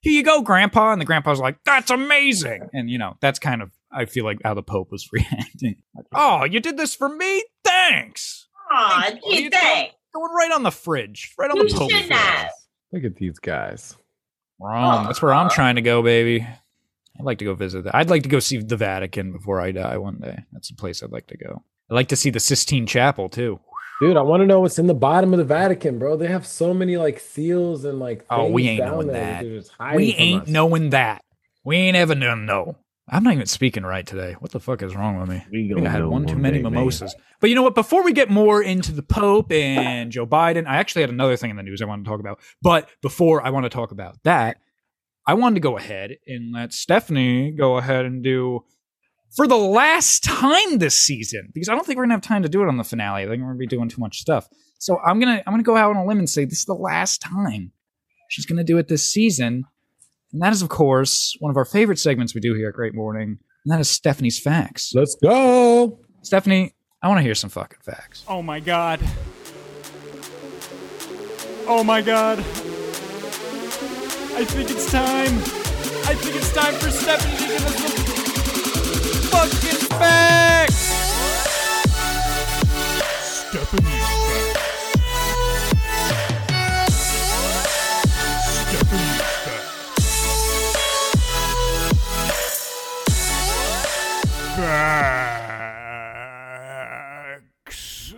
[0.00, 3.60] here you go, grandpa, and the grandpa's like, that's amazing, and you know that's kind
[3.60, 5.76] of I feel like how the Pope was reacting.
[5.94, 8.48] Like, oh, you did this for me, thanks.
[8.70, 9.42] Aw, Thanks, buddy.
[9.42, 9.92] you think?
[10.14, 11.90] Going right on the fridge, right on You the Pope.
[11.90, 12.18] shouldn't fridge.
[12.18, 12.50] have.
[12.92, 13.94] Look at these guys.
[14.58, 15.04] Rome.
[15.04, 16.46] That's where I'm trying to go, baby.
[17.18, 17.94] I'd like to go visit that.
[17.94, 20.44] I'd like to go see the Vatican before I die one day.
[20.52, 21.62] That's a place I'd like to go.
[21.90, 23.60] I'd like to see the Sistine Chapel too.
[24.00, 26.16] Dude, I want to know what's in the bottom of the Vatican, bro.
[26.16, 28.24] They have so many like seals and like.
[28.30, 29.42] Oh, we ain't down knowing there that.
[29.44, 30.48] they're just hiding We ain't us.
[30.48, 31.22] knowing that.
[31.64, 32.78] We ain't ever gonna know.
[33.08, 34.36] I'm not even speaking right today.
[34.38, 35.44] What the fuck is wrong with me?
[35.52, 36.72] We I think I had one too many day, man.
[36.72, 37.14] mimosas.
[37.40, 37.74] But you know what?
[37.74, 41.50] Before we get more into the Pope and Joe Biden, I actually had another thing
[41.50, 42.40] in the news I wanted to talk about.
[42.62, 44.56] But before I want to talk about that,
[45.26, 48.64] I wanted to go ahead and let Stephanie go ahead and do
[49.36, 52.48] for the last time this season because I don't think we're gonna have time to
[52.48, 53.22] do it on the finale.
[53.22, 54.48] I think we're gonna be doing too much stuff.
[54.78, 56.74] So I'm gonna I'm gonna go out on a limb and say this is the
[56.74, 57.72] last time
[58.28, 59.64] she's gonna do it this season.
[60.32, 62.94] And that is, of course, one of our favorite segments we do here at Great
[62.94, 64.92] Morning, and that is Stephanie's Facts.
[64.94, 66.00] Let's go.
[66.22, 68.24] Stephanie, I want to hear some fucking facts.
[68.26, 69.00] Oh my god.
[71.66, 72.42] Oh my god.
[74.34, 75.38] I think it's time.
[76.08, 77.92] I think it's time for Stephanie to give us some
[79.30, 80.80] fucking facts.
[83.22, 83.82] Stephanie
[86.46, 87.02] facts.
[88.72, 90.72] Stephanie's facts.
[96.82, 98.14] Facts.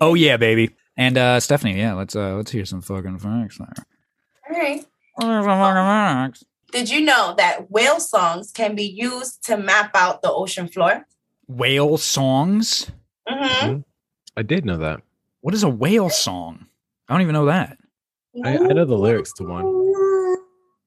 [0.00, 0.70] Oh yeah, baby.
[0.96, 3.72] And uh Stephanie, yeah, let's uh let's hear some fucking facts there.
[4.54, 4.84] All right.
[5.18, 6.44] Let's hear some fucking facts.
[6.72, 11.06] Did you know that whale songs can be used to map out the ocean floor?
[11.46, 12.90] Whale songs.
[13.28, 13.80] Mm-hmm.
[14.36, 15.02] I did know that.
[15.42, 16.66] What is a whale song?
[17.08, 17.76] I don't even know that.
[18.42, 19.64] I, I know the lyrics to one.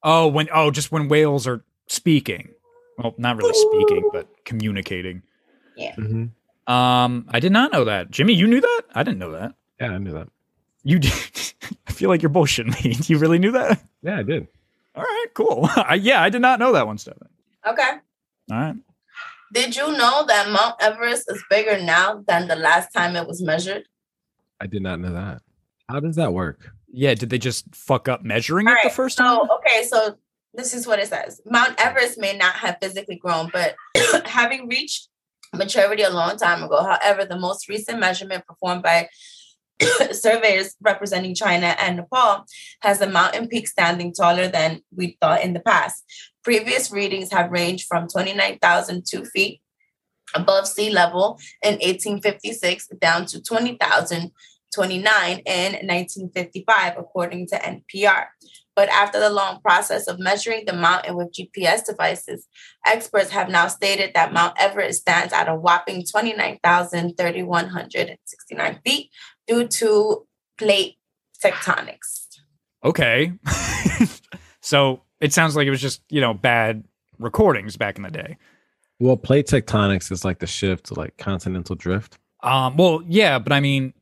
[0.01, 2.49] Oh, when oh, just when whales are speaking.
[2.97, 5.21] Well, not really speaking, but communicating.
[5.95, 6.25] hmm
[6.71, 8.09] Um, I did not know that.
[8.09, 8.81] Jimmy, you knew that?
[8.95, 9.53] I didn't know that.
[9.79, 10.29] Yeah, I knew that.
[10.83, 11.13] You did.
[11.87, 12.97] I feel like you're bullshitting me.
[13.07, 13.83] You really knew that?
[14.01, 14.47] Yeah, I did.
[14.95, 15.69] All right, cool.
[15.75, 17.27] I, yeah, I did not know that one, Stefan.
[17.67, 17.89] Okay.
[18.51, 18.75] All right.
[19.53, 23.41] Did you know that Mount Everest is bigger now than the last time it was
[23.41, 23.83] measured?
[24.59, 25.41] I did not know that.
[25.89, 26.71] How does that work?
[26.91, 29.35] Yeah, did they just fuck up measuring it All the right, first time?
[29.35, 30.17] So, okay, so
[30.53, 33.75] this is what it says Mount Everest may not have physically grown, but
[34.25, 35.09] having reached
[35.53, 39.09] maturity a long time ago, however, the most recent measurement performed by
[40.11, 42.45] surveyors representing China and Nepal
[42.81, 46.03] has the mountain peak standing taller than we thought in the past.
[46.43, 49.61] Previous readings have ranged from 29,002 feet
[50.33, 58.25] above sea level in 1856 down to 20,029 in 1955, according to NPR.
[58.75, 62.47] But after the long process of measuring the mountain with GPS devices,
[62.85, 69.11] experts have now stated that Mount Everest stands at a whopping 29,369 feet
[69.47, 70.25] due to
[70.57, 70.97] plate
[71.43, 72.27] tectonics.
[72.83, 73.33] Okay.
[74.61, 76.83] so it sounds like it was just, you know, bad
[77.19, 78.37] recordings back in the day.
[78.99, 82.17] Well, plate tectonics is like the shift to like continental drift.
[82.43, 83.93] Um, well, yeah, but I mean,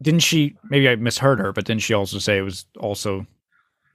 [0.00, 3.26] didn't she maybe I misheard her, but didn't she also say it was also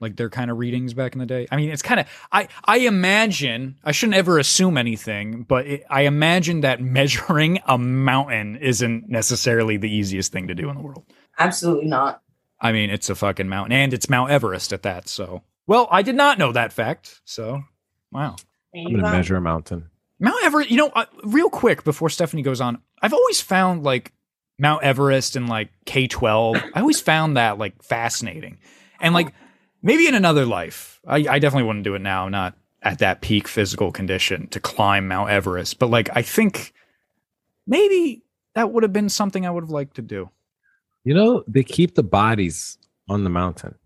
[0.00, 1.46] like their kind of readings back in the day?
[1.50, 5.84] I mean, it's kind of I I imagine I shouldn't ever assume anything, but it,
[5.90, 10.82] I imagine that measuring a mountain isn't necessarily the easiest thing to do in the
[10.82, 11.04] world.
[11.38, 12.22] Absolutely not.
[12.60, 15.08] I mean, it's a fucking mountain, and it's Mount Everest at that.
[15.08, 17.20] So, well, I did not know that fact.
[17.24, 17.62] So,
[18.10, 18.36] wow.
[18.74, 19.90] I'm gonna measure a mountain.
[20.18, 24.12] Mount Everest, you know, uh, real quick before Stephanie goes on, I've always found like
[24.58, 28.58] Mount Everest and like K12, I always found that like fascinating.
[29.00, 29.34] And like
[29.86, 32.24] maybe in another life, I, I definitely wouldn't do it now.
[32.24, 36.74] I'm not at that peak physical condition to climb Mount Everest, but like I think
[37.66, 40.28] maybe that would have been something I would have liked to do.
[41.04, 43.76] You know, they keep the bodies on the mountain.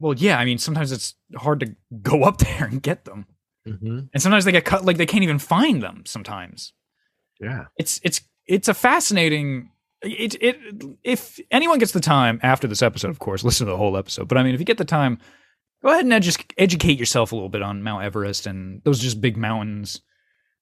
[0.00, 3.26] Well, yeah, I mean, sometimes it's hard to go up there and get them.
[3.66, 3.98] Mm-hmm.
[4.12, 6.72] And sometimes they get cut, like they can't even find them sometimes.
[7.40, 7.66] Yeah.
[7.76, 9.70] it's it's it's a fascinating
[10.02, 10.56] it it
[11.04, 14.28] if anyone gets the time after this episode of course listen to the whole episode
[14.28, 15.18] but i mean if you get the time
[15.82, 19.20] go ahead and edu- educate yourself a little bit on mount everest and those just
[19.20, 20.00] big mountains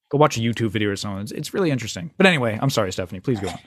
[0.09, 2.91] go watch a youtube video or something it's, it's really interesting but anyway i'm sorry
[2.91, 3.59] stephanie please go on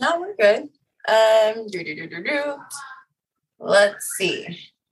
[0.00, 0.62] No, we're good.
[1.08, 2.54] Um, do, do, do, do, do.
[3.60, 4.46] Let's see.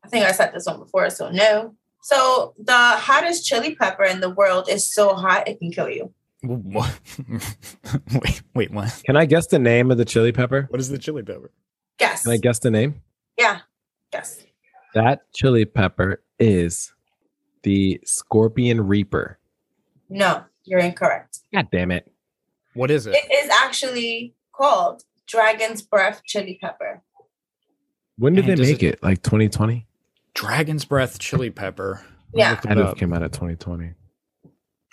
[0.05, 1.75] I think I said this one before, so no.
[2.03, 6.13] So the hottest chili pepper in the world is so hot it can kill you.
[6.43, 6.99] What?
[8.23, 10.67] wait wait what Can I guess the name of the chili pepper?
[10.71, 11.51] what is the chili pepper
[12.01, 12.23] Yes.
[12.23, 13.03] Can I guess the name?
[13.39, 13.61] yeah.
[14.13, 14.43] Yes.
[14.95, 16.93] That chili pepper is
[17.63, 19.39] the Scorpion Reaper.
[20.09, 21.41] No, you're incorrect.
[21.55, 22.11] God damn it.
[22.75, 27.03] what is it It is actually called dragon's breath chili pepper.
[28.19, 29.03] When did And they make it?
[29.03, 29.87] Like 2020?
[30.35, 32.51] dragon's breath chili pepper I Yeah.
[32.53, 32.87] looked it Had to up.
[32.89, 33.93] have came out at 2020.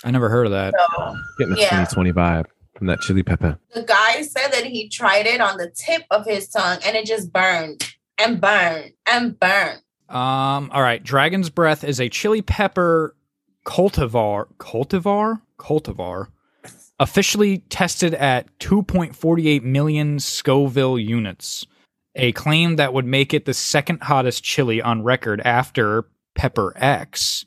[0.04, 1.70] I never heard of that So Getting a Yeah.
[1.86, 3.58] 2020 vibe from that chili pepper.
[3.74, 7.06] the guy said that he tried it on the tip of his tongue and it
[7.06, 7.84] just burned
[8.20, 9.82] and burned and burned.
[10.10, 10.70] Um.
[10.72, 11.04] All right.
[11.04, 13.16] Dragon's Breath is a chili pepper
[13.66, 14.46] cultivar.
[14.58, 15.42] Cultivar.
[15.60, 16.28] Cultivar.
[17.00, 21.66] Officially tested at 2.48 million Scoville units,
[22.16, 26.06] a claim that would make it the second hottest chili on record after
[26.36, 27.46] Pepper X.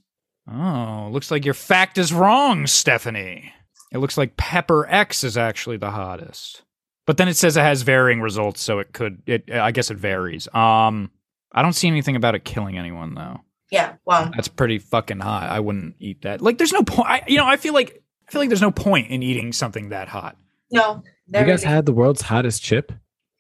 [0.53, 3.53] Oh, looks like your fact is wrong, Stephanie.
[3.93, 6.63] It looks like Pepper X is actually the hottest.
[7.07, 9.97] But then it says it has varying results, so it could it I guess it
[9.97, 10.53] varies.
[10.55, 11.11] Um
[11.53, 13.41] I don't see anything about it killing anyone though.
[13.71, 13.95] Yeah.
[14.05, 15.49] Well, That's pretty fucking hot.
[15.51, 16.41] I wouldn't eat that.
[16.41, 18.71] Like there's no point I, you know, I feel like I feel like there's no
[18.71, 20.37] point in eating something that hot.
[20.71, 21.03] no.
[21.27, 22.93] You guys really- had the world's hottest chip?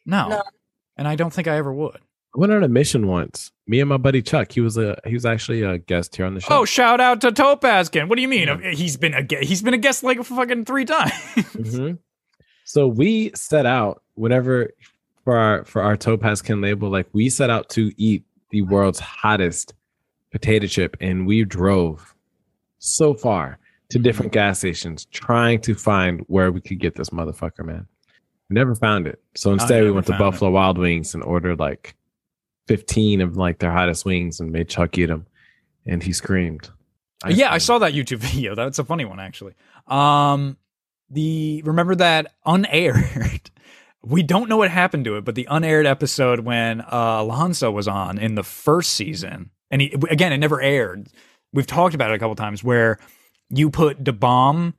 [0.07, 0.29] No.
[0.29, 0.43] No.
[0.97, 1.99] And I don't think I ever would.
[2.35, 3.51] I went on a mission once.
[3.67, 4.53] Me and my buddy Chuck.
[4.53, 6.61] He was a he was actually a guest here on the show.
[6.61, 8.09] Oh, shout out to Topazkin.
[8.09, 8.49] What do you mean?
[8.49, 8.71] Yeah.
[8.73, 11.13] He's been a he's been a guest like fucking 3 times.
[11.13, 11.99] Mhm.
[12.65, 14.71] So we set out whenever
[15.25, 19.75] for our for our Topazkin label, like we set out to eat the world's hottest
[20.31, 22.15] potato chip, and we drove
[22.79, 23.59] so far
[23.91, 27.87] to different gas stations trying to find where we could get this motherfucker, man.
[28.49, 29.21] We never found it.
[29.35, 30.25] So instead, we went to found it.
[30.25, 31.95] Buffalo Wild Wings and ordered like
[32.71, 35.27] 15 of like their hottest wings and made Chuck eat them.
[35.87, 36.71] And he screamed.
[37.29, 38.55] yeah, I saw that YouTube video.
[38.55, 39.55] That's a funny one actually.
[39.87, 40.57] Um
[41.11, 43.51] the remember that unaired
[44.03, 47.87] we don't know what happened to it, but the unaired episode when uh, Alonso was
[47.87, 51.09] on in the first season, and he, again, it never aired.
[51.53, 52.99] We've talked about it a couple times where
[53.51, 54.75] you put the bomb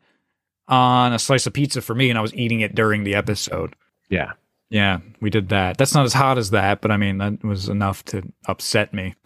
[0.68, 3.76] on a slice of pizza for me, and I was eating it during the episode.
[4.10, 4.34] Yeah.
[4.72, 5.78] Yeah, we did that.
[5.78, 9.16] That's not as hot as that, but I mean that was enough to upset me.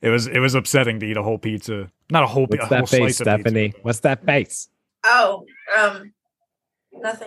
[0.00, 2.70] it was it was upsetting to eat a whole pizza, not a whole, pi- What's
[2.70, 3.40] a whole that face, slice of pizza.
[3.50, 3.74] Stephanie?
[3.82, 4.68] What's that face?
[5.04, 5.44] Oh,
[5.76, 6.12] um,
[6.92, 7.26] nothing.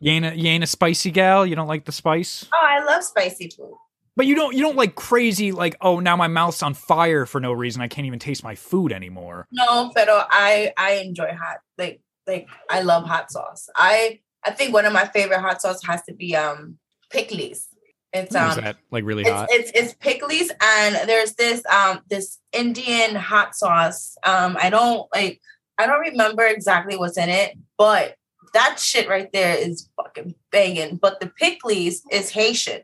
[0.00, 1.46] You ain't, a, you ain't a spicy gal.
[1.46, 3.74] You don't like the spice, Oh, I love spicy food.
[4.16, 7.38] but you don't you don't like crazy like oh now my mouth's on fire for
[7.40, 7.82] no reason.
[7.82, 9.46] I can't even taste my food anymore.
[9.52, 13.68] No, pero I I enjoy hot like like I love hot sauce.
[13.76, 16.78] I I think one of my favorite hot sauce has to be um
[17.10, 17.68] pickles.
[18.12, 19.48] It's um that like really it's, hot?
[19.50, 24.16] it's it's pickles and there's this um this Indian hot sauce.
[24.22, 25.40] Um I don't like
[25.78, 28.14] I don't remember exactly what's in it, but
[28.54, 30.96] that shit right there is fucking banging.
[30.96, 32.82] But the pickles is Haitian.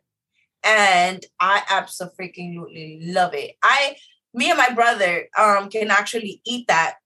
[0.64, 3.53] And I absolutely love it.
[3.62, 3.96] I
[4.35, 6.96] me and my brother um can actually eat that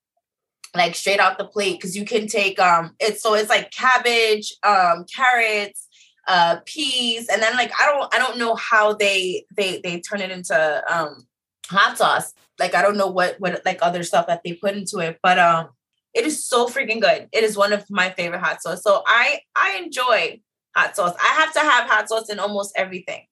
[0.77, 4.55] like straight out the plate because you can take um it's so it's like cabbage,
[4.63, 5.89] um, carrots,
[6.29, 10.21] uh peas, and then like I don't I don't know how they they they turn
[10.21, 11.27] it into um
[11.69, 12.33] hot sauce.
[12.59, 15.39] Like I don't know what what like other stuff that they put into it, but
[15.39, 15.69] um
[16.15, 17.29] it is so freaking good.
[17.33, 18.83] It is one of my favorite hot sauce.
[18.83, 20.41] So I I enjoy
[20.75, 21.15] hot sauce.
[21.23, 23.27] I have to have hot sauce in almost everything,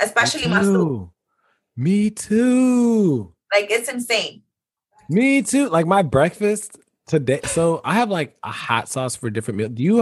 [0.00, 1.10] especially Me my soup.
[1.76, 3.34] Me too.
[3.52, 4.42] Like it's insane.
[5.08, 5.68] Me too.
[5.68, 7.40] Like my breakfast today.
[7.44, 9.70] So I have like a hot sauce for different meals.
[9.74, 9.96] Do you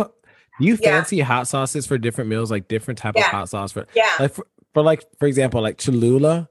[0.58, 0.90] do you Yeah.
[0.90, 2.50] fancy hot sauces for different meals?
[2.50, 3.26] Like different type Yeah.
[3.26, 4.10] of hot sauce for Yeah.
[4.18, 6.48] like for, for like for example, like Cholula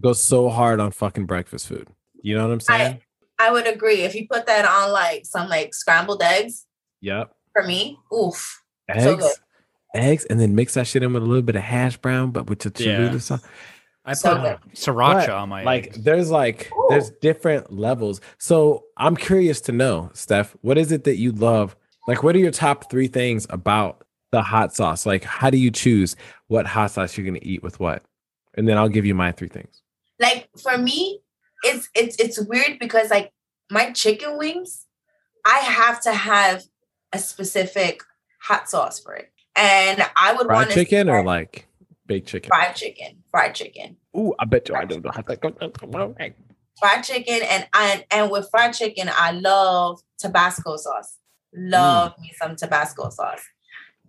[0.00, 1.88] goes so hard on fucking breakfast food.
[2.22, 3.00] You know what I'm saying?
[3.38, 4.02] I would agree.
[4.02, 6.66] If you put that on like some like scrambled eggs
[7.00, 7.32] yep.
[7.52, 8.62] for me, oof.
[8.88, 9.04] Eggs.
[9.04, 9.32] So good.
[9.94, 12.48] eggs, and then mix that shit in with a little bit of hash brown, but
[12.48, 13.18] with the Cholula Yeah.
[13.18, 13.42] sauce.
[14.08, 14.74] I so put good.
[14.74, 16.02] sriracha on my like eggs.
[16.02, 16.86] there's like Ooh.
[16.88, 17.14] there's oh.
[17.20, 22.22] different levels so i'm curious to know steph what is it that you love like
[22.22, 26.16] what are your top three things about the hot sauce like how do you choose
[26.48, 28.02] what hot sauce you're going to eat with what
[28.54, 29.82] and then i'll give you my three things
[30.20, 31.20] Like for me,
[31.62, 33.32] it's it's it's weird because like
[33.70, 34.86] my chicken wings,
[35.44, 36.64] I have to have
[37.12, 38.02] a specific
[38.40, 39.30] hot sauce for it.
[39.54, 41.68] And I would fried want chicken or like
[42.06, 43.96] baked chicken fried chicken, fried chicken.
[44.18, 45.36] Ooh, i bet you i don't know how to
[46.78, 51.16] fried chicken and and and with fried chicken i love tabasco sauce.
[51.54, 53.42] Love me some tabasco sauce.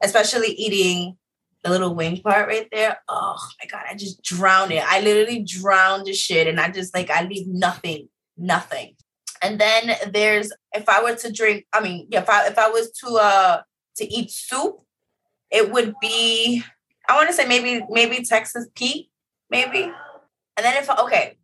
[0.03, 1.17] Especially eating
[1.63, 2.97] the little wing part right there.
[3.07, 4.83] Oh my god i just drown it.
[4.85, 8.95] I literally drown the shit and i just like i leave nothing nothing.
[9.41, 12.69] And then there's if i were to drink i mean yeah, if i if i
[12.69, 13.61] was to uh
[13.97, 14.81] to eat soup
[15.51, 16.63] it would be
[17.09, 19.08] i want to say maybe maybe Texas Pete
[19.49, 21.37] maybe and then if okay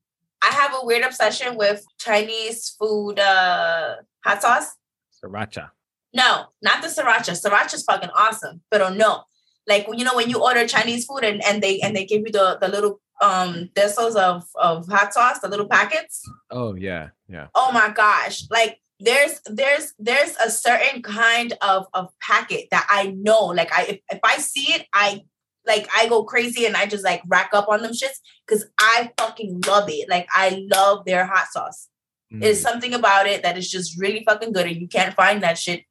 [0.43, 4.75] I have a weird obsession with Chinese food uh hot sauce.
[5.17, 5.69] sriracha
[6.13, 7.33] No, not the sriracha.
[7.35, 8.61] Sriracha's fucking awesome.
[8.71, 9.23] But oh no.
[9.67, 12.31] Like you know when you order Chinese food and, and they and they give you
[12.31, 16.21] the, the little um thistles of of hot sauce, the little packets.
[16.51, 18.43] oh yeah yeah Oh my gosh.
[18.51, 23.45] Like there's there's there's a certain kind of of packet that I know.
[23.45, 25.23] Like I if, if I see it, I
[25.67, 29.11] like I go crazy and I just like rack up on them shits because I
[29.17, 30.09] fucking love it.
[30.09, 31.87] Like I love their hot sauce.
[32.31, 32.63] There's Mm.
[32.63, 35.83] something about it that is just really fucking good, and you can't find that shit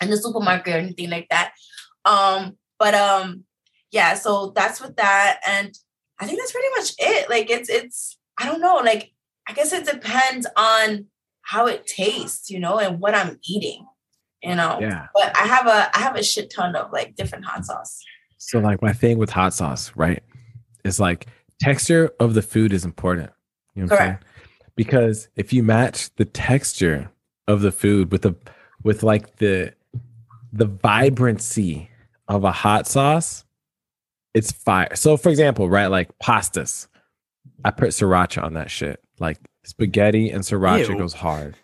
[0.00, 1.52] in the supermarket or anything like that.
[2.04, 3.44] Um, but um,
[3.90, 5.72] yeah, so that's with that, and
[6.20, 7.28] I think that's pretty much it.
[7.30, 9.12] Like it's it's I don't know, like
[9.48, 11.06] I guess it depends on
[11.42, 13.84] how it tastes, you know, and what I'm eating,
[14.42, 14.78] you know.
[14.80, 17.98] yeah But I have a I have a shit ton of like different hot sauce.
[18.44, 20.20] So like my thing with hot sauce, right,
[20.84, 21.28] is like
[21.60, 23.30] texture of the food is important.
[23.74, 24.18] You know what I'm saying?
[24.74, 27.08] Because if you match the texture
[27.46, 28.34] of the food with the
[28.82, 29.72] with like the
[30.52, 31.88] the vibrancy
[32.26, 33.44] of a hot sauce,
[34.34, 34.94] it's fire.
[34.96, 36.88] So for example, right, like pastas,
[37.64, 39.00] I put sriracha on that shit.
[39.20, 40.98] Like spaghetti and sriracha Ew.
[40.98, 41.56] goes hard,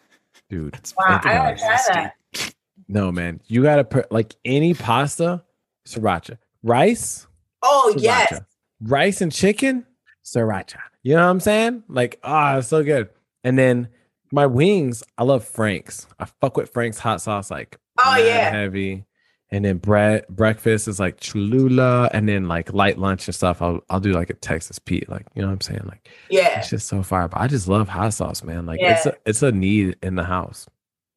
[0.49, 0.75] dude.
[0.75, 2.55] That's Wow, I about try that.
[2.87, 5.43] No man, you gotta put like any pasta,
[5.85, 7.27] sriracha, rice,
[7.63, 8.03] Oh sriracha.
[8.03, 8.41] yes.
[8.83, 9.85] Rice and chicken,
[10.25, 10.79] sriracha.
[11.03, 11.83] You know what I'm saying?
[11.89, 13.09] Like, ah, it's so good.
[13.45, 13.89] And then
[14.33, 16.07] my wings, I love Frank's.
[16.19, 18.51] I fuck with Frank's hot sauce, like Oh yeah.
[18.51, 19.05] heavy.
[19.51, 23.63] And then bread breakfast is like Cholula, and then like light lunch and stuff.
[23.63, 25.85] I'll I'll do like a Texas Pete, like you know what I'm saying?
[25.87, 26.59] Like Yeah.
[26.59, 27.29] it's just so fire.
[27.29, 28.67] But I just love hot sauce, man.
[28.67, 30.67] Like it's a, it's a need in the house.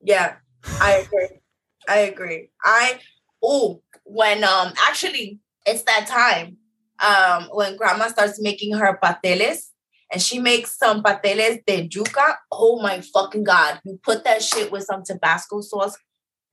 [0.01, 0.35] Yeah,
[0.79, 1.27] I agree.
[1.89, 2.49] I agree.
[2.63, 2.99] I
[3.43, 6.57] oh, when um actually it's that time
[6.99, 9.71] um when grandma starts making her pasteles
[10.11, 12.35] and she makes some pasteles de yuca.
[12.51, 13.79] Oh my fucking god!
[13.85, 15.97] You put that shit with some Tabasco sauce.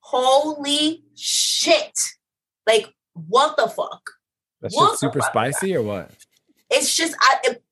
[0.01, 1.99] Holy shit!
[2.67, 4.11] Like what the fuck?
[4.61, 5.31] That What shit's the super fuck?
[5.31, 6.11] spicy or what?
[6.71, 7.39] It's just I.
[7.45, 7.65] It,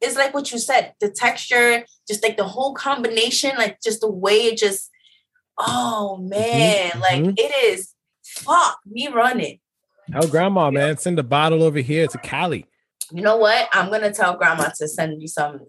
[0.00, 0.94] it's like what you said.
[1.00, 4.90] The texture, just like the whole combination, like just the way it just.
[5.58, 7.00] Oh man!
[7.00, 7.34] Like mhm.
[7.36, 7.92] it is.
[8.36, 9.58] Fuck me running.
[10.12, 12.66] Tell grandma, man, send a bottle over here to Cali.
[13.12, 13.68] You know what?
[13.72, 15.60] I'm gonna tell grandma to send you some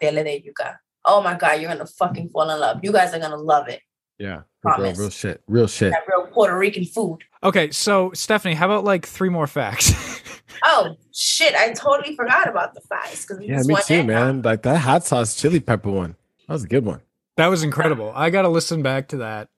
[0.00, 0.76] tele de yuca.
[1.04, 2.80] Oh my god, you're gonna fucking fall in love.
[2.82, 3.80] You guys are gonna love it.
[4.18, 4.98] Yeah, real, Promise.
[4.98, 5.92] real shit, real shit.
[5.92, 7.18] That real Puerto Rican food.
[7.42, 9.92] Okay, so Stephanie, how about like three more facts?
[10.64, 11.54] Oh shit!
[11.54, 14.42] I totally forgot about the fries because Yeah, me too, man.
[14.42, 16.16] Like that hot sauce chili pepper one.
[16.48, 17.00] That was a good one.
[17.36, 18.12] that was incredible.
[18.12, 19.48] I got to listen back to that.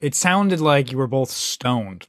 [0.00, 2.06] It sounded like you were both stoned.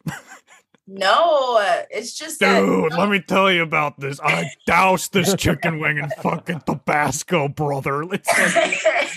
[0.89, 4.21] No, uh, it's just that- Dude, let me tell you about this.
[4.23, 8.03] I doused this chicken wing in fucking Tabasco, brother.
[8.13, 8.27] It's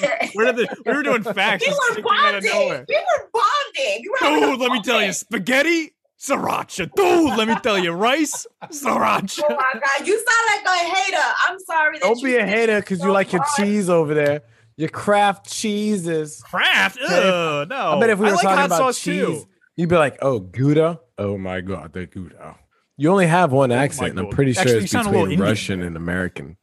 [0.00, 1.64] like, Where did the, we were doing facts.
[1.66, 2.50] we were out of bonding.
[2.52, 2.84] nowhere.
[2.88, 4.02] We were bonding.
[4.02, 4.08] We
[4.40, 6.90] were dude, let me tell you, spaghetti, sriracha.
[6.96, 9.42] Dude, let me tell you, rice, sriracha.
[9.48, 11.22] Oh my god, you sound like a hater.
[11.46, 11.98] I'm sorry.
[11.98, 14.42] That Don't you be a hater because so you like your cheese over there.
[14.80, 16.42] Your craft cheeses.
[16.42, 16.98] Craft?
[17.06, 17.76] Ugh, no.
[17.76, 19.48] I bet if we were like talking hot about sauce cheese, too.
[19.76, 20.98] you'd be like, "Oh, Gouda.
[21.18, 22.56] Oh my god, the Gouda."
[22.96, 24.10] You only have one accent.
[24.10, 25.50] and I'm pretty sure Actually, it's sound a little between Indian.
[25.50, 26.56] Russian and American.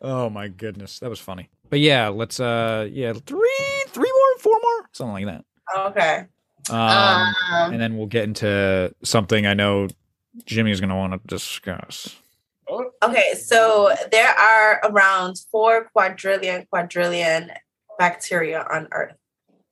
[0.00, 1.50] Oh my goodness, that was funny.
[1.68, 5.44] But yeah, let's uh yeah, three three more, four more, something like that.
[5.76, 6.26] Okay.
[6.70, 9.88] Um, Um, and then we'll get into something I know
[10.44, 12.14] Jimmy's going to want to discuss.
[13.02, 17.50] Okay, so there are around four quadrillion quadrillion
[17.98, 19.14] bacteria on Earth.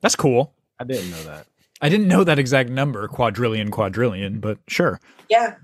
[0.01, 0.55] That's cool.
[0.79, 1.47] I didn't know that.
[1.81, 5.01] I didn't know that exact number, quadrillion, quadrillion, but sure.
[5.29, 5.57] Yeah.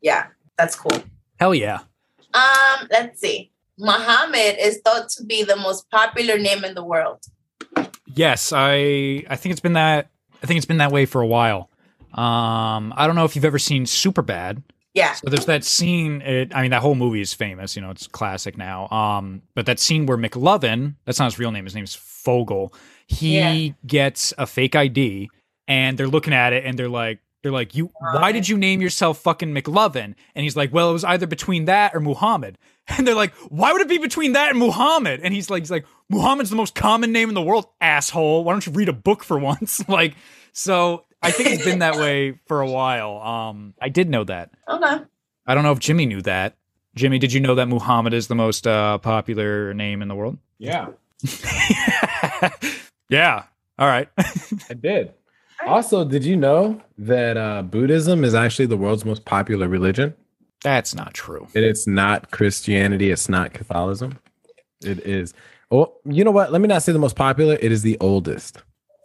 [0.00, 0.26] Yeah,
[0.58, 1.02] that's cool.
[1.38, 1.80] Hell yeah.
[2.34, 3.50] Um, let's see.
[3.78, 7.20] Muhammad is thought to be the most popular name in the world.
[8.14, 10.10] Yes, I I think it's been that
[10.42, 11.70] I think it's been that way for a while.
[12.12, 14.62] Um, I don't know if you've ever seen Superbad.
[14.94, 15.12] Yeah.
[15.14, 16.20] So there's that scene.
[16.22, 17.76] It, I mean, that whole movie is famous.
[17.76, 18.88] You know, it's classic now.
[18.88, 21.64] Um, but that scene where McLovin, that's not his real name.
[21.64, 22.72] His name's Fogell.
[23.06, 23.72] He Yeah.
[23.86, 25.30] gets a fake ID,
[25.68, 27.90] and they're looking at it, and they're like, they're like, you.
[28.00, 30.14] Why did you name yourself fucking McLovin?
[30.34, 32.58] And he's like, well, it was either between that or Muhammad.
[32.98, 35.20] And they're like, why would it be between that and Muhammad?
[35.22, 38.42] And he's like, he's like, Muhammad's the most common name in the world, asshole.
[38.42, 39.80] Why don't you read a book for once?
[39.88, 40.16] like,
[40.52, 43.18] so I think it's been that way for a while.
[43.20, 44.50] Um, I did know that.
[44.68, 45.04] Okay.
[45.46, 46.56] I don't know if Jimmy knew that.
[46.94, 50.38] Jimmy, did you know that Muhammad is the most uh, popular name in the world?
[50.58, 50.88] Yeah,
[53.08, 53.44] yeah.
[53.78, 54.08] All right.
[54.18, 55.12] I did.
[55.66, 60.14] Also, did you know that uh, Buddhism is actually the world's most popular religion?
[60.62, 61.46] That's not true.
[61.54, 63.10] And it's not Christianity.
[63.10, 64.18] It's not Catholicism.
[64.82, 65.34] It is.
[65.70, 66.52] Oh, you know what?
[66.52, 67.56] Let me not say the most popular.
[67.60, 68.62] It is the oldest.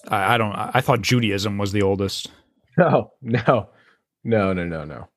[0.10, 0.54] I, I don't.
[0.54, 2.30] I I thought Judaism was the oldest.
[2.78, 3.70] No, no,
[4.26, 5.08] no, no, no, no.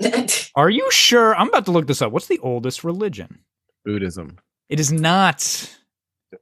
[0.54, 1.34] Are you sure?
[1.34, 2.12] I'm about to look this up.
[2.12, 3.40] What's the oldest religion?
[3.84, 4.38] Buddhism.
[4.68, 5.42] It is not.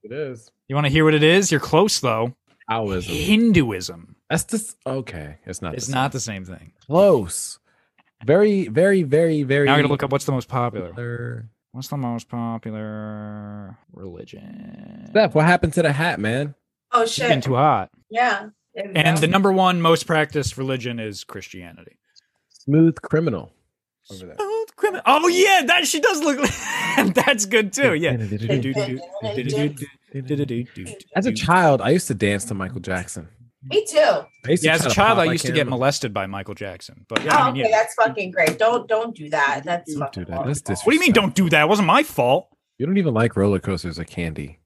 [0.03, 0.51] It is.
[0.69, 1.51] You want to hear what it is?
[1.51, 2.35] You're close though.
[2.69, 3.15] Taoism.
[3.15, 4.17] Hinduism.
[4.29, 5.39] That's just okay.
[5.47, 5.75] It's not.
[5.75, 6.73] It's the not the same thing.
[6.87, 7.59] close.
[8.25, 9.65] Very, very, very, very.
[9.65, 10.89] Now I gotta look up what's the most popular.
[10.91, 11.49] popular.
[11.73, 15.07] What's the most popular religion?
[15.09, 16.55] Steph, what happened to the hat, man?
[16.93, 17.45] Oh It's getting shit.
[17.45, 17.91] too hot.
[18.11, 18.49] Yeah.
[18.75, 21.99] And the number one most practiced religion is Christianity.
[22.51, 23.53] Smooth criminal.
[24.11, 24.37] Over there.
[25.07, 26.39] Oh yeah, that she does look.
[26.41, 27.95] like That's good too.
[27.95, 28.17] Yeah.
[31.15, 33.29] As a child, I used to dance to Michael Jackson.
[33.63, 33.97] Me too.
[33.97, 34.27] To
[34.63, 37.05] Yeah, as a child, I used to get molested by Michael Jackson.
[37.09, 38.59] But yeah, Oh, I mean, okay, that's fucking great.
[38.59, 39.63] Don't don't do that.
[39.65, 40.45] That's Don't do that.
[40.47, 41.13] That's What do you mean?
[41.13, 41.63] Don't do that?
[41.63, 42.49] It wasn't my fault.
[42.79, 44.60] You don't even like roller coasters or candy.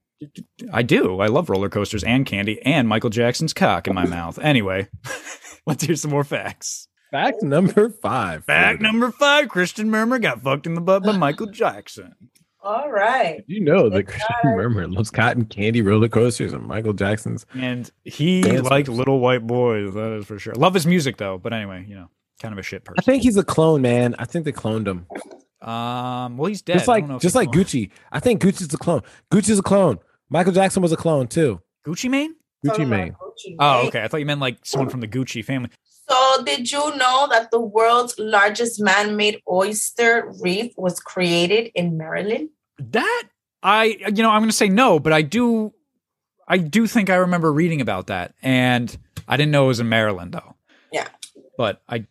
[0.72, 1.20] I do.
[1.20, 4.38] I love roller coasters and candy and Michael Jackson's cock in my mouth.
[4.38, 4.88] Anyway,
[5.66, 6.88] let's hear some more facts.
[7.10, 8.44] Fact number five.
[8.44, 12.14] Fact number five: Christian Murmur got fucked in the butt by Michael Jackson.
[12.62, 13.44] All right.
[13.46, 14.56] You know that Good Christian God.
[14.56, 17.44] Murmur loves cotton candy roller coasters and Michael Jackson's.
[17.54, 18.98] And he Dance liked moves.
[18.98, 19.92] little white boys.
[19.92, 20.54] That is for sure.
[20.54, 21.36] Love his music though.
[21.36, 22.08] But anyway, you know,
[22.40, 22.96] kind of a shit person.
[22.98, 24.14] I think he's a clone, man.
[24.18, 25.06] I think they cloned him.
[25.68, 26.36] Um.
[26.36, 26.74] Well, he's dead.
[26.74, 27.90] Just I don't know like just like cloned- Gucci.
[28.12, 29.02] I think Gucci's a clone.
[29.30, 29.98] Gucci's a clone.
[30.28, 31.60] Michael Jackson was a clone too.
[31.86, 32.34] Gucci Mane.
[32.64, 33.16] Gucci Talking about Mane.
[33.58, 34.02] Oh, okay.
[34.02, 35.70] I thought you meant like someone from the Gucci family.
[36.08, 42.50] So, did you know that the world's largest man-made oyster reef was created in Maryland?
[42.78, 43.24] That
[43.62, 45.72] I, you know, I'm going to say no, but I do,
[46.46, 48.94] I do think I remember reading about that, and
[49.26, 50.56] I didn't know it was in Maryland though.
[50.92, 51.08] Yeah.
[51.56, 52.06] But I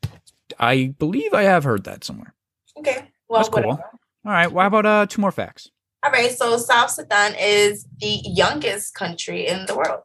[0.60, 2.34] I believe I have heard that somewhere.
[2.78, 3.12] Okay.
[3.30, 3.64] Well, That's cool.
[3.64, 3.90] whatever.
[4.26, 4.52] All right.
[4.52, 5.70] Well, how about uh two more facts?
[6.04, 6.32] All right.
[6.32, 10.02] So South Sudan is the youngest country in the world.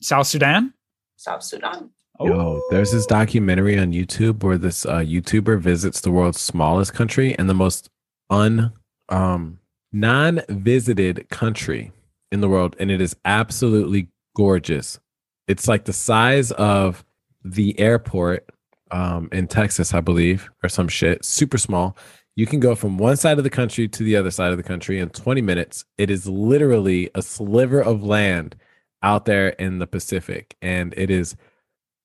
[0.00, 0.74] South Sudan.
[1.16, 1.90] South Sudan.
[2.18, 6.94] Oh, Yo, there's this documentary on YouTube where this uh, YouTuber visits the world's smallest
[6.94, 7.90] country and the most
[8.30, 8.72] un
[9.08, 9.58] um
[9.92, 11.92] non-visited country
[12.32, 14.98] in the world, and it is absolutely gorgeous.
[15.46, 17.04] It's like the size of
[17.44, 18.48] the airport
[18.90, 21.24] um, in Texas, I believe, or some shit.
[21.24, 21.96] Super small.
[22.36, 24.62] You can go from one side of the country to the other side of the
[24.62, 25.86] country in 20 minutes.
[25.96, 28.56] It is literally a sliver of land
[29.02, 31.34] out there in the Pacific, and it is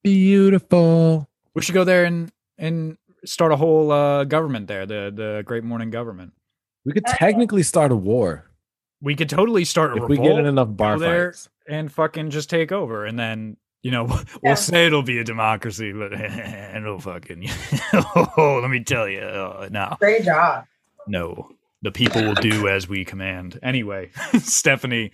[0.03, 1.29] beautiful.
[1.53, 4.85] we should go there and and start a whole uh government there.
[4.85, 6.33] The the Great Morning government.
[6.85, 8.49] We could technically start a war
[9.01, 11.49] We could totally start a if we get in enough bar go there fights.
[11.67, 14.53] and fucking just take over, and then you know we'll Yeah.
[14.55, 16.13] say it'll be a democracy, but
[16.75, 17.47] it'll fucking.
[18.37, 20.65] oh, let me tell you, uh, no, Great job.
[21.07, 21.49] no,
[21.81, 23.59] the people will do as we command.
[23.63, 25.11] Anyway, Stephanie,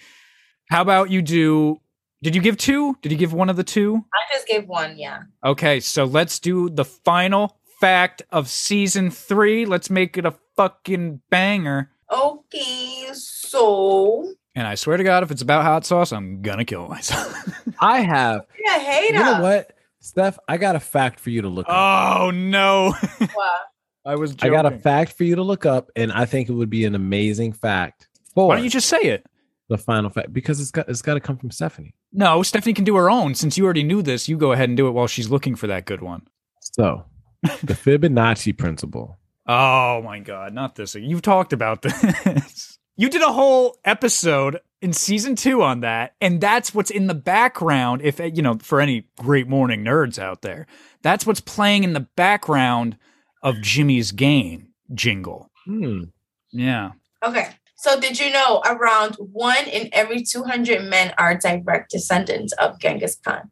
[0.69, 1.79] how about you do?
[2.23, 2.97] Did you give two?
[3.03, 4.03] Did you give one of the two?
[4.13, 4.97] I just gave one.
[4.97, 5.19] Yeah.
[5.45, 9.65] Okay, so let's do the final fact of season three.
[9.67, 11.91] Let's make it a fucking banger.
[12.11, 13.09] Okay.
[13.13, 17.31] So And I swear to God, if it's about hot sauce, I'm gonna kill myself.
[17.79, 18.47] I have.
[18.59, 19.17] yeah, hater.
[19.19, 20.39] You know what, Steph?
[20.47, 21.75] I got a fact for you to look up.
[21.75, 22.95] oh no!
[23.33, 23.61] What?
[24.03, 24.35] I was.
[24.41, 26.85] I got a fact for you to look up, and I think it would be
[26.85, 29.27] an amazing fact for Why don't you just say it?
[29.69, 31.93] the final fact because it's got it's got to come from Stephanie.
[32.11, 33.35] No, Stephanie can do her own.
[33.35, 35.67] Since you already knew this, you go ahead and do it while she's looking for
[35.67, 36.25] that good one.
[36.61, 37.05] So,
[37.43, 39.19] the Fibonacci principle.
[39.49, 40.95] Oh my God, not this.
[40.95, 42.77] You've talked about this.
[42.97, 47.13] You did a whole episode in season two on that, and that's what's in the
[47.13, 48.01] background.
[48.03, 50.67] If you know, for any great morning nerds out there,
[51.01, 52.97] that's what's playing in the background
[53.41, 55.49] of Jimmy's game jingle.
[55.65, 56.05] Hmm.
[56.51, 56.91] Yeah.
[57.23, 57.49] Okay.
[57.75, 63.17] So did you know around one in every 200 men are direct descendants of Genghis
[63.23, 63.51] Khan?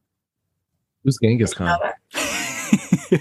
[1.03, 1.77] Who's Genghis Did you know
[2.11, 3.19] Khan?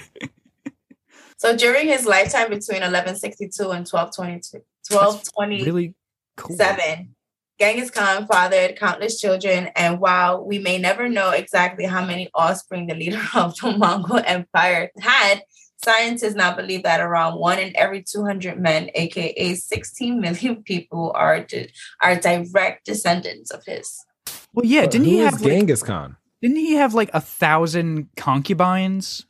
[1.44, 5.94] So during his lifetime between 1162 and 1222, 1227, really
[6.36, 6.56] cool.
[7.60, 12.86] Genghis Khan fathered countless children, and while we may never know exactly how many offspring
[12.86, 15.42] the leader of the Mongol Empire had,
[15.84, 21.44] scientists now believe that around one in every 200 men, aka 16 million people, are
[21.44, 21.70] di-
[22.02, 24.04] are direct descendants of his.
[24.52, 24.86] Well, yeah.
[24.86, 26.16] Didn't he who is have like, Genghis Khan?
[26.42, 29.26] didn't he have like a thousand concubines?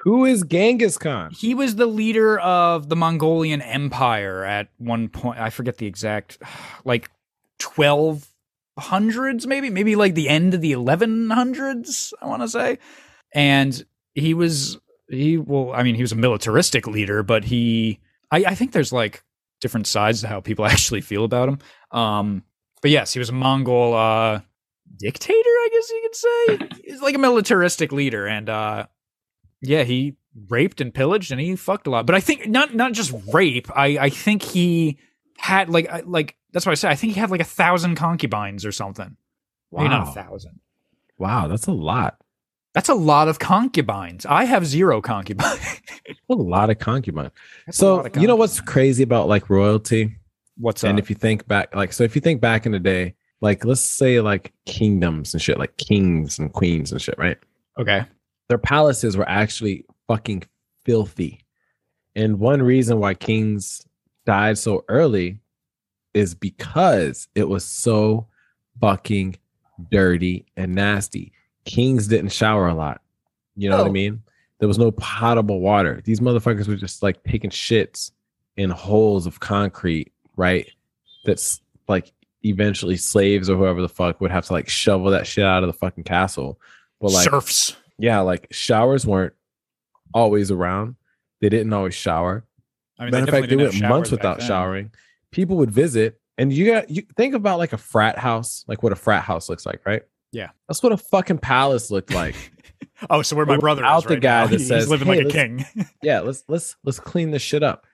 [0.00, 1.30] Who is Genghis Khan?
[1.36, 5.38] He was the leader of the Mongolian Empire at one point.
[5.38, 6.38] I forget the exact,
[6.84, 7.10] like
[7.58, 8.26] twelve
[8.78, 12.14] hundreds, maybe, maybe like the end of the eleven hundreds.
[12.22, 12.78] I want to say,
[13.34, 13.84] and
[14.14, 14.78] he was
[15.08, 15.36] he.
[15.36, 18.00] Well, I mean, he was a militaristic leader, but he.
[18.30, 19.22] I, I think there's like
[19.60, 21.58] different sides to how people actually feel about him.
[21.90, 22.44] Um,
[22.80, 24.40] but yes, he was a Mongol uh,
[24.98, 26.80] dictator, I guess you could say.
[26.84, 28.86] He's like a militaristic leader, and uh,
[29.62, 30.16] yeah, he
[30.48, 32.06] raped and pillaged, and he fucked a lot.
[32.06, 33.68] But I think not not just rape.
[33.74, 34.98] I I think he
[35.38, 36.90] had like like that's what I said.
[36.90, 39.16] I think he had like a thousand concubines or something.
[39.72, 40.60] Maybe not a thousand.
[41.18, 42.16] Wow, that's a lot.
[42.72, 44.24] That's a lot of concubines.
[44.26, 45.58] I have zero concubines.
[46.30, 47.32] A lot of concubine.
[47.66, 50.16] That's So of you know what's crazy about like royalty?
[50.56, 51.02] What's and up?
[51.02, 53.80] if you think back, like so, if you think back in the day, like let's
[53.80, 57.38] say like kingdoms and shit, like kings and queens and shit, right?
[57.78, 58.06] okay.
[58.50, 60.42] Their palaces were actually fucking
[60.84, 61.38] filthy.
[62.16, 63.80] And one reason why kings
[64.26, 65.38] died so early
[66.14, 68.26] is because it was so
[68.80, 69.36] fucking
[69.88, 71.32] dirty and nasty.
[71.64, 73.00] Kings didn't shower a lot.
[73.54, 73.92] You know what I Oh.
[73.92, 74.20] mean?
[74.58, 76.00] There was no potable water.
[76.04, 78.10] These motherfuckers were just like taking shits
[78.56, 80.68] in holes of concrete, right?
[81.24, 85.44] That's like eventually slaves or whoever the fuck would have to like shovel that shit
[85.44, 86.60] out of the fucking castle.
[87.00, 87.76] But like Serfs.
[88.00, 89.34] Yeah, like showers weren't
[90.14, 90.96] always around.
[91.40, 92.44] They didn't always shower.
[92.98, 94.48] I mean, Matter of fact, they went months without then.
[94.48, 94.90] showering.
[95.30, 98.92] People would visit, and you got you think about like a frat house, like what
[98.92, 100.02] a frat house looks like, right?
[100.32, 100.50] Yeah.
[100.68, 102.34] that's what a fucking palace looked like.
[103.08, 104.46] Oh, so where my brother out the right guy now.
[104.48, 105.64] that He's says, living "Hey, like a king.
[106.02, 107.86] yeah, let's let's let's clean this shit up.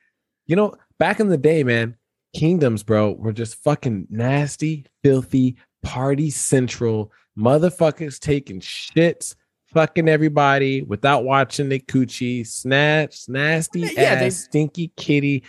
[0.47, 1.97] You know, back in the day, man,
[2.35, 9.37] kingdoms, bro, were just fucking nasty, filthy, party central motherfuckers taking shits,
[9.77, 15.43] fucking everybody without watching the coochie, snatch, nasty Yeah, ass, they- stinky kitty,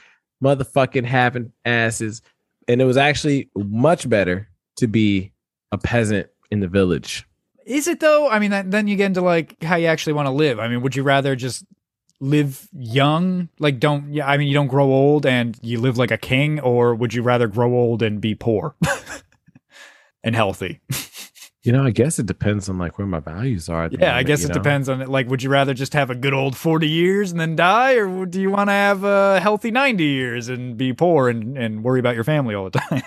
[0.43, 2.21] motherfucking having asses.
[2.67, 4.49] And it was actually much better
[4.79, 5.31] to be
[5.71, 7.25] a peasant in the village.
[7.65, 8.29] Is it though?
[8.29, 10.59] I mean, that, then you get into like how you actually want to live.
[10.59, 11.63] I mean, would you rather just
[12.19, 14.11] live young, like don't?
[14.13, 17.13] Yeah, I mean, you don't grow old and you live like a king, or would
[17.13, 18.75] you rather grow old and be poor
[20.23, 20.81] and healthy?
[21.63, 23.89] You know, I guess it depends on like where my values are.
[23.91, 24.53] Yeah, I guess it know?
[24.53, 25.09] depends on it.
[25.09, 28.25] Like, would you rather just have a good old forty years and then die, or
[28.25, 31.99] do you want to have a healthy ninety years and be poor and and worry
[31.99, 33.01] about your family all the time?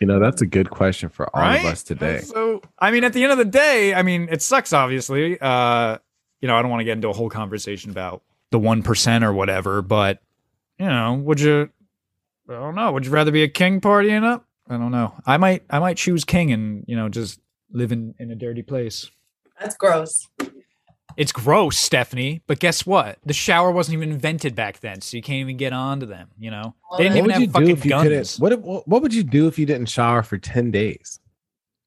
[0.00, 1.60] You know, that's a good question for all right?
[1.60, 2.20] of us today.
[2.20, 4.72] So, I mean, at the end of the day, I mean, it sucks.
[4.72, 5.98] Obviously, uh,
[6.40, 9.24] you know, I don't want to get into a whole conversation about the one percent
[9.24, 10.20] or whatever, but
[10.78, 11.70] you know, would you?
[12.48, 12.92] I don't know.
[12.92, 14.46] Would you rather be a king partying up?
[14.68, 15.14] I don't know.
[15.26, 15.64] I might.
[15.70, 17.40] I might choose king and you know just
[17.74, 19.10] live in in a dirty place.
[19.60, 20.26] That's gross.
[21.16, 22.42] It's gross, Stephanie.
[22.48, 23.18] But guess what?
[23.24, 26.28] The shower wasn't even invented back then, so you can't even get onto them.
[26.38, 27.92] You know, Well, they didn't then- even What would you have do fucking if you
[28.02, 28.18] couldn't?
[28.18, 28.40] guns.
[28.40, 31.20] What, what What would you do if you didn't shower for ten days?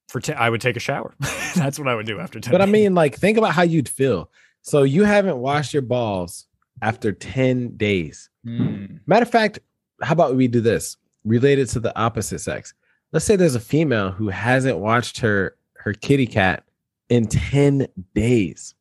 [0.07, 1.13] For t- I would take a shower.
[1.55, 2.51] That's what I would do after ten.
[2.53, 4.29] But I mean, like, think about how you'd feel.
[4.61, 6.47] So you haven't washed your balls
[6.81, 8.29] after ten days.
[8.45, 8.85] Hmm.
[9.07, 9.59] Matter of fact,
[10.01, 12.73] how about we do this related to the opposite sex?
[13.11, 16.63] Let's say there's a female who hasn't watched her her kitty cat
[17.09, 18.75] in 10 days,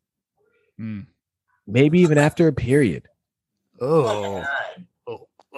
[0.79, 1.01] Hmm.
[1.67, 3.07] maybe even after a period.
[3.81, 4.45] Oh.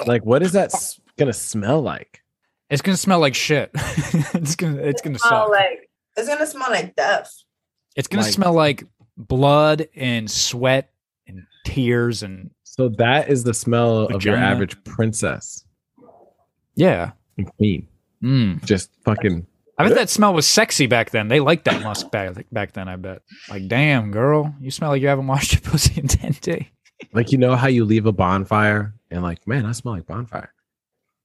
[0.07, 2.23] Like, what is that s- gonna smell like?
[2.71, 3.71] It's gonna smell like shit.
[3.75, 5.51] it's gonna it's gonna Smell suck.
[5.51, 7.33] like it's gonna smell like death.
[7.97, 8.85] it's gonna smell like
[9.17, 10.91] blood and sweat
[11.27, 15.65] and tears and So that is the smell of your average princess
[16.77, 17.13] yeah.
[17.37, 17.89] and queen.
[18.23, 18.65] Mm.
[18.65, 19.47] Just fucking
[19.79, 21.29] I bet that smell was sexy back then.
[21.29, 22.89] They liked that musk back back then.
[22.89, 23.23] I bet.
[23.49, 26.67] Like, damn, girl, you smell like you haven't washed your pussy in ten days.
[27.13, 30.53] like you know how you leave a bonfire and like, man, I smell like bonfire.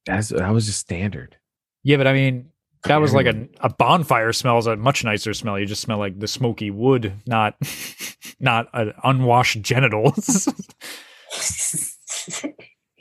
[0.06, 1.38] That's that was just standard.
[1.84, 2.50] Yeah, but I mean,
[2.84, 5.58] that was like a, a bonfire smells a much nicer smell.
[5.58, 7.56] You just smell like the smoky wood, not
[8.40, 10.48] not uh, unwashed genitals.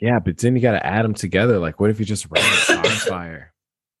[0.03, 1.59] Yeah, but then you got to add them together.
[1.59, 3.52] Like, what if you just ran a bonfire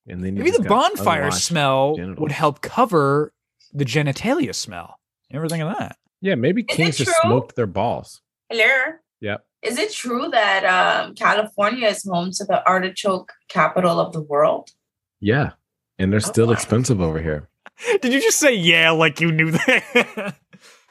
[0.07, 2.19] and then Maybe the bonfire smell genitals?
[2.19, 3.33] would help cover
[3.73, 4.99] the genitalia smell.
[5.29, 5.97] You ever think of that?
[6.21, 8.21] Yeah, maybe Is kings just smoked their balls.
[8.49, 8.93] Hello.
[9.21, 9.45] Yep.
[9.61, 14.69] Is it true that um, California is home to the artichoke capital of the world?
[15.21, 15.51] Yeah,
[15.97, 16.53] and they're still Oh.
[16.53, 17.47] expensive over here.
[18.01, 20.35] Did you just say yeah like you knew that?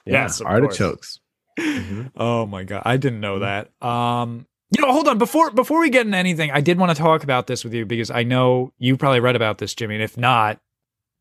[0.04, 0.54] Yeah, Yes, of course.
[0.80, 1.20] artichokes.
[1.60, 2.10] Mhm.
[2.16, 3.70] Oh my god, I didn't know that.
[3.80, 4.46] Um,
[4.77, 7.23] you know, hold on before before we get into anything, I did want to talk
[7.25, 10.16] about this with you because I know you probably read about this, Jimmy, and if
[10.16, 10.61] not,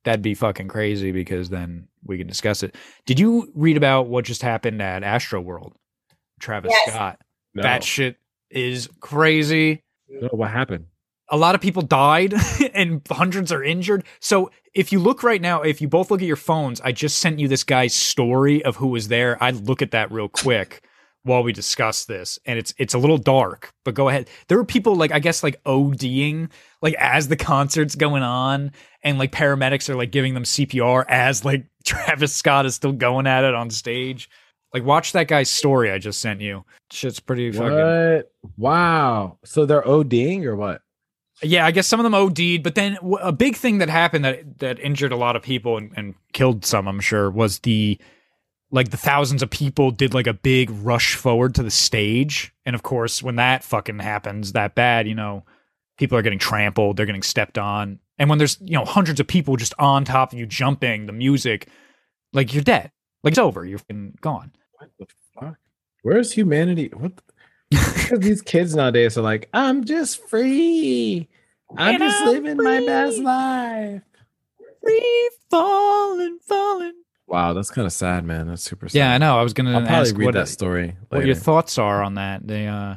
[0.03, 2.75] that'd be fucking crazy because then we can discuss it.
[3.05, 5.73] Did you read about what just happened at Astroworld?
[6.39, 6.93] Travis Yes.
[6.95, 7.19] Scott.
[7.53, 8.17] No, That shit
[8.49, 9.83] is crazy.
[10.09, 10.85] no, what happened?
[11.33, 12.33] a lot of people died
[12.73, 14.03] and hundreds are injured.
[14.19, 17.19] So if you look right now, if you both look at your phones, I just
[17.19, 19.41] sent you this guy's story of who was there.
[19.41, 20.83] I'd look at that real quick
[21.23, 22.39] while we discuss this.
[22.45, 24.29] And it's it's a little dark, but go ahead.
[24.47, 26.49] There were people like I guess like ODing
[26.81, 28.71] like as the concert's going on
[29.03, 33.27] and like paramedics are like giving them CPR as like Travis Scott is still going
[33.27, 34.29] at it on stage.
[34.73, 36.63] Like watch that guy's story I just sent you.
[36.91, 38.31] Shit's pretty fucking What?
[38.57, 39.37] Wow.
[39.43, 40.81] So they're ODing or what?
[41.43, 44.59] Yeah, I guess some of them OD'd, but then a big thing that happened that
[44.59, 47.99] that injured a lot of people and, and killed some, I'm sure, was the
[48.71, 52.75] like the thousands of people did like a big rush forward to the stage, and
[52.75, 55.43] of course, when that fucking happens that bad, you know,
[55.97, 59.27] people are getting trampled, they're getting stepped on, and when there's you know hundreds of
[59.27, 61.67] people just on top of you jumping, the music,
[62.33, 62.91] like you're dead,
[63.23, 64.51] like it's over, you're fucking gone.
[64.77, 65.05] What the
[65.39, 65.55] fuck?
[66.03, 66.89] Where's humanity?
[66.93, 67.15] What?
[67.17, 67.23] the-
[67.71, 71.29] Because these kids nowadays are like, I'm just free.
[71.77, 74.01] I'm And just I'm living my best life.
[74.83, 76.93] Free falling, falling.
[77.31, 78.47] Wow, that's kind of sad, man.
[78.47, 78.97] That's super sad.
[78.97, 79.39] Yeah, I know.
[79.39, 80.95] I was gonna I'll probably ask read what that story.
[81.07, 81.27] what later.
[81.27, 82.45] your thoughts are on that.
[82.45, 82.95] They uh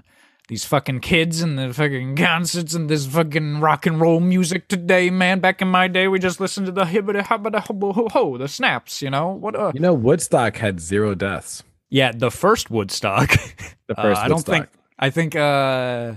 [0.49, 5.09] these fucking kids and the fucking concerts and this fucking rock and roll music today,
[5.09, 5.39] man.
[5.41, 8.49] Back in my day, we just listened to the hibbity hobbity hobbo ho ho, the
[8.49, 9.29] snaps, you know?
[9.29, 11.63] What uh You know, Woodstock had zero deaths.
[11.89, 13.31] Yeah, the first Woodstock.
[13.87, 14.55] The Uh, first I don't Woodstock.
[14.55, 14.69] think
[14.99, 16.15] I think uh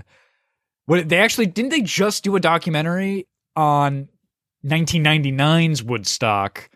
[0.86, 4.08] what they actually didn't they just do a documentary on
[4.64, 6.68] 1999's Woodstock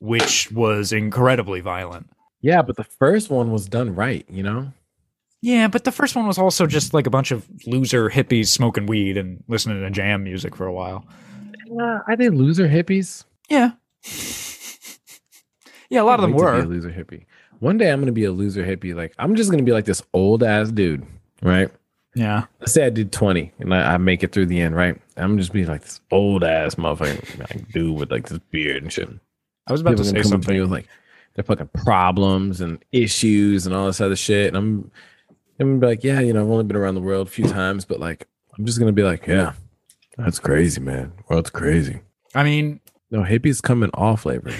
[0.00, 2.08] which was incredibly violent.
[2.40, 4.24] Yeah, but the first one was done right.
[4.30, 4.72] You know.
[5.42, 8.86] Yeah, but the first one was also just like a bunch of loser hippies smoking
[8.86, 11.04] weed and listening to jam music for a while.
[11.70, 13.24] Uh, are they loser hippies?
[13.48, 13.72] Yeah.
[15.90, 16.64] yeah, a lot of them to were.
[16.64, 17.26] loser hippie.
[17.60, 18.94] One day I'm gonna be a loser hippie.
[18.94, 21.06] Like I'm just gonna be like this old ass dude,
[21.42, 21.70] right?
[22.14, 22.44] Yeah.
[22.60, 25.00] Let's say I did 20 and I, I make it through the end, right?
[25.18, 28.92] I'm just be like this old ass motherfucking like, dude with like this beard and
[28.92, 29.10] shit.
[29.66, 30.60] I was about People to say come up to me something.
[30.60, 30.86] with like
[31.34, 34.48] their fucking problems and issues and all this other shit.
[34.48, 34.90] And I'm
[35.58, 37.46] I'm gonna be like, yeah, you know, I've only been around the world a few
[37.48, 39.52] times, but like I'm just gonna be like, yeah,
[40.16, 41.12] that's crazy, man.
[41.28, 42.00] World's crazy.
[42.34, 44.54] I mean, No, hippies come in all flavors.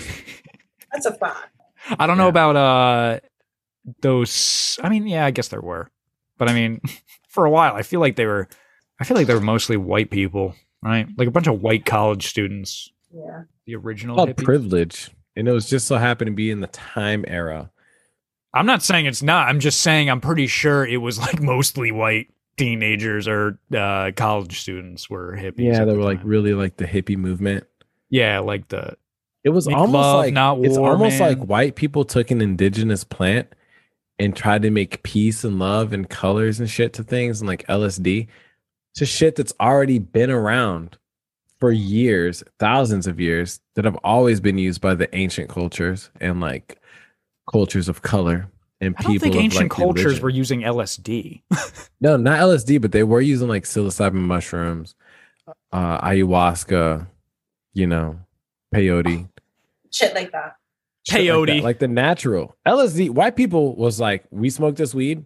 [0.92, 1.50] That's a fact.
[1.98, 3.20] I don't know about uh
[4.02, 4.78] those.
[4.82, 5.90] I mean, yeah, I guess there were,
[6.38, 6.80] but I mean,
[7.28, 8.48] for a while, I feel like they were.
[8.98, 11.06] I feel like they were mostly white people, right?
[11.18, 12.90] Like a bunch of white college students.
[13.16, 13.42] Yeah.
[13.66, 14.44] The original called hippie.
[14.44, 15.10] privilege.
[15.36, 17.70] And it was just so happened to be in the time era.
[18.54, 19.48] I'm not saying it's not.
[19.48, 24.60] I'm just saying I'm pretty sure it was like mostly white teenagers or uh, college
[24.60, 25.54] students were hippies.
[25.58, 27.64] Yeah, at they the were like really like the hippie movement.
[28.08, 28.96] yeah, like the
[29.44, 31.28] It was almost love, like not it's almost man.
[31.38, 33.48] like white people took an indigenous plant
[34.18, 37.66] and tried to make peace and love and colors and shit to things and like
[37.66, 38.28] LSD
[38.94, 40.96] to shit that's already been around
[41.58, 46.40] for years, thousands of years that have always been used by the ancient cultures and
[46.40, 46.80] like
[47.50, 48.48] cultures of color
[48.80, 49.12] and I people.
[49.14, 50.22] don't think ancient like, cultures religion.
[50.22, 51.42] were using LSD.
[51.98, 54.94] No, not LSD, but they were using like psilocybin mushrooms,
[55.72, 57.06] uh, ayahuasca,
[57.72, 58.20] you know,
[58.74, 59.26] peyote.
[59.90, 60.56] Shit like that.
[61.10, 61.46] like Peyote.
[61.46, 63.08] that, like, the natural LSD.
[63.10, 65.24] White people was like, we smoke this weed.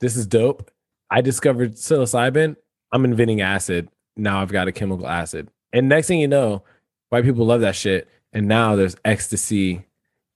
[0.00, 0.70] This is dope.
[1.10, 2.56] I discovered psilocybin.
[2.92, 3.88] I'm inventing acid.
[4.14, 5.48] Now I've got a chemical acid.
[5.72, 6.62] And next thing you know,
[7.10, 8.08] white people love that shit.
[8.32, 9.86] And now there's ecstasy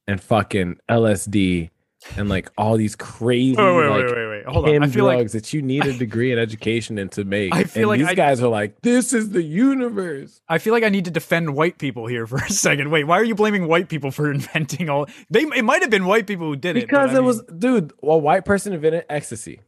[0.06, 1.70] and fucking LSD
[2.16, 4.46] and like all these crazy Oh, wait, like wait, wait, wait.
[4.46, 4.82] Hold on.
[4.82, 7.52] I feel like drugs that you need a degree in education and to make.
[7.54, 10.40] I feel and like these I- guys are like, this is the universe.
[10.48, 12.90] I feel like I need to defend white people here for a second.
[12.90, 15.06] Wait, why are you blaming white people for inventing all?
[15.30, 17.92] They it might have been white people who did it Because I it was, dude,
[18.02, 19.60] a white person invented ecstasy.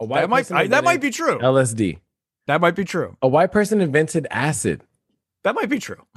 [0.00, 1.38] A white that might person I, that might be true.
[1.38, 2.00] LSD.
[2.48, 3.16] That might be true.
[3.22, 4.82] A white person invented acid.
[5.46, 6.02] That might be true.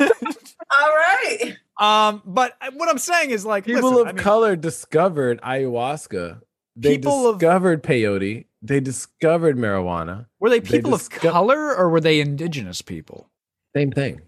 [0.00, 1.56] All right.
[1.78, 6.40] um, but what I'm saying is like People listen, of I mean, color discovered ayahuasca.
[6.76, 8.46] They People of- discovered peyote.
[8.62, 10.26] They discovered marijuana.
[10.38, 13.28] were they they people of disco- color or were they indigenous people?
[13.74, 14.20] Same thing.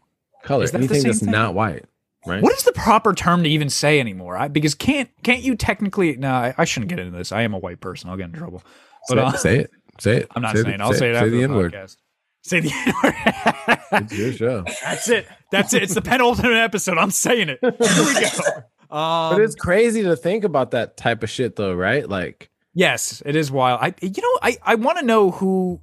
[0.42, 0.66] Color.
[0.66, 1.30] That Anything that's thing?
[1.30, 1.84] not white.
[2.26, 2.42] Right.
[2.42, 4.36] What is the proper term to even say anymore?
[4.36, 6.16] I, because can't can't you technically?
[6.16, 7.32] No, I, I shouldn't get into this.
[7.32, 8.10] I am a white person.
[8.10, 8.62] I'll get in trouble.
[9.08, 9.70] But say, uh, say it.
[10.00, 10.28] Say it.
[10.36, 10.78] I'm not Say saying.
[10.78, 11.72] the- I'll say, it after Say the the N word.
[11.72, 11.96] podcast.
[12.43, 14.03] Say the N word.
[14.03, 14.64] It's your show.
[14.82, 15.26] That's it.
[15.51, 15.82] That's it.
[15.84, 16.99] It's the penultimate episode.
[16.99, 17.59] I'm saying it.
[17.61, 18.97] Here we go.
[18.97, 22.07] Um, But it's crazy to think about that type of shit, though, right?
[22.09, 23.80] Like, yes, it is wild.
[23.80, 25.80] I you know I I want to know who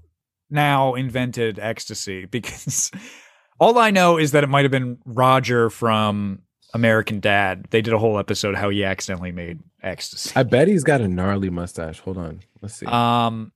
[0.49, 2.91] now invented ecstasy because
[3.60, 6.43] all I know is that it might have been Roger from
[6.74, 7.66] American Dad.
[7.72, 10.32] They did a whole episode how he accidentally made ecstasy.
[10.36, 11.99] I bet he's got a gnarly mustache.
[12.01, 12.41] Hold on.
[12.62, 12.86] Let's see.
[12.86, 13.51] Um,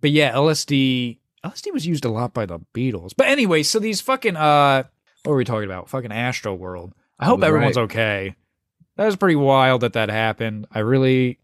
[0.00, 1.18] but yeah, LSD.
[1.50, 3.12] LSD was used a lot by the Beatles.
[3.16, 4.84] But anyway, so these fucking uh,
[5.24, 5.88] what were we talking about?
[5.88, 6.92] Fucking Astroworld.
[7.18, 7.84] I hope everyone's right.
[7.84, 8.36] okay.
[8.96, 10.66] That was pretty wild that that happened.
[10.70, 11.38] I really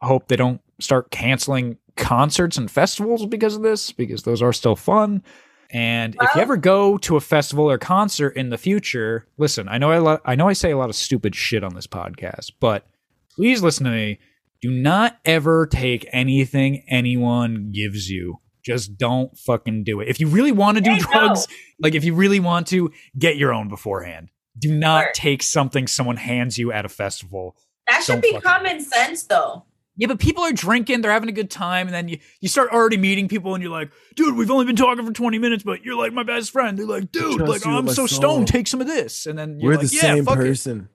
[0.00, 4.76] hope they don't start canceling concerts and festivals because of this, because those are still
[4.76, 5.22] fun.
[5.70, 9.68] And if you ever go to a festival or concert in the future, listen.
[9.68, 11.86] I know I lo- I know I say a lot of stupid shit on this
[11.86, 12.86] podcast, but
[13.34, 14.20] please listen to me.
[14.60, 18.38] Do not ever take anything anyone gives you.
[18.64, 20.08] Just don't fucking do it.
[20.08, 21.04] If you really want to do Hey, no.
[21.12, 21.46] drugs,
[21.78, 24.30] like if you really want to, get your own beforehand.
[24.58, 25.14] Do not Word.
[25.14, 27.56] take something someone hands you at a festival.
[27.88, 29.64] That should Don't be fucking- common sense, though.
[29.96, 32.70] Yeah, but people are drinking, they're having a good time, and then you, you start
[32.72, 35.84] already meeting people and you're like, dude, we've only been talking for 20 minutes, but
[35.84, 36.76] you're like my best friend.
[36.76, 38.08] They're like, dude, like I'm so soul.
[38.08, 39.26] stoned, take some of this.
[39.26, 40.40] And then you're We're like, the yeah, same fuck it.
[40.40, 40.88] person.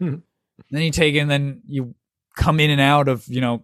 [0.70, 1.94] Then you take it and then you
[2.34, 3.62] come in and out of, you know,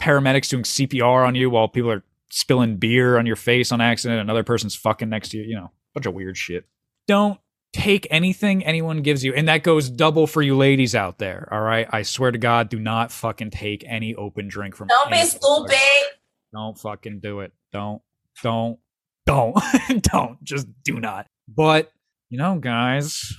[0.00, 4.20] paramedics doing CPR on you while people are spilling beer on your face on accident.
[4.20, 6.64] Another person's fucking next to you, you know, bunch of weird shit.
[7.06, 7.38] Don't
[7.72, 9.34] take anything anyone gives you.
[9.34, 11.48] And that goes double for you ladies out there.
[11.50, 11.86] All right.
[11.90, 15.76] I swear to God, do not fucking take any open drink from Don't be stupid.
[16.52, 17.52] Don't fucking do it.
[17.72, 18.02] Don't,
[18.42, 18.78] don't,
[19.26, 19.56] don't,
[20.02, 20.42] don't.
[20.42, 21.26] Just do not.
[21.48, 21.92] But,
[22.28, 23.32] you know, guys,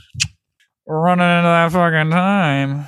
[0.86, 2.86] we're running into that fucking time.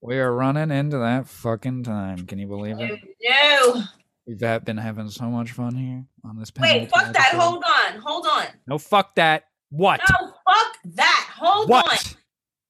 [0.00, 2.26] We are running into that fucking time.
[2.26, 3.00] Can you believe it?
[3.22, 3.82] No.
[4.28, 7.28] We've had- been having so much fun here on this Wait, penultimate fuck that.
[7.32, 7.40] episode.
[7.40, 8.00] Hold on.
[8.02, 8.44] Hold on.
[8.66, 9.44] No, fuck that.
[9.70, 10.00] What?
[10.10, 11.30] No, fuck that.
[11.38, 11.88] Hold what?
[11.90, 11.96] on.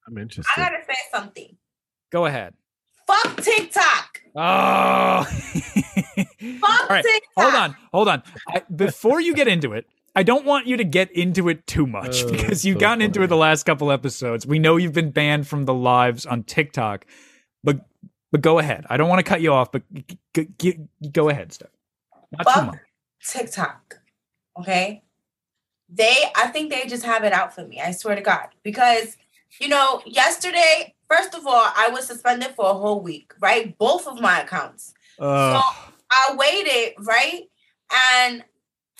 [0.06, 0.52] I'm interested.
[0.56, 1.56] I gotta say something.
[2.10, 2.54] Go ahead.
[3.06, 4.20] Fuck TikTok.
[4.36, 5.24] Oh.
[6.60, 7.22] Fuck All right, TikTok.
[7.36, 8.22] hold on, hold on.
[8.48, 11.86] I, before you get into it, I don't want you to get into it too
[11.86, 14.46] much Oh, because you've so gotten into it the last couple episodes.
[14.46, 17.06] We know you've been banned from the lives on TikTok,
[17.64, 17.80] but
[18.32, 18.86] but go ahead.
[18.88, 20.78] I don't want to cut you off, but g- g- g-
[21.12, 21.68] go ahead, Steph.
[22.32, 22.78] Not too Fuck much.
[23.24, 24.00] TikTok.
[24.58, 25.02] Okay.
[25.88, 27.80] They, I think they just have it out for me.
[27.80, 28.48] I swear to God.
[28.62, 29.16] Because
[29.60, 33.76] you know, yesterday, first of all, I was suspended for a whole week, right?
[33.78, 34.94] Both of my accounts.
[35.18, 35.60] Uh,
[36.10, 37.44] I waited, right?
[38.22, 38.44] And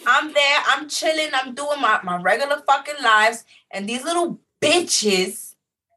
[0.07, 5.55] I'm there, I'm chilling, I'm doing my, my regular fucking lives, and these little bitches,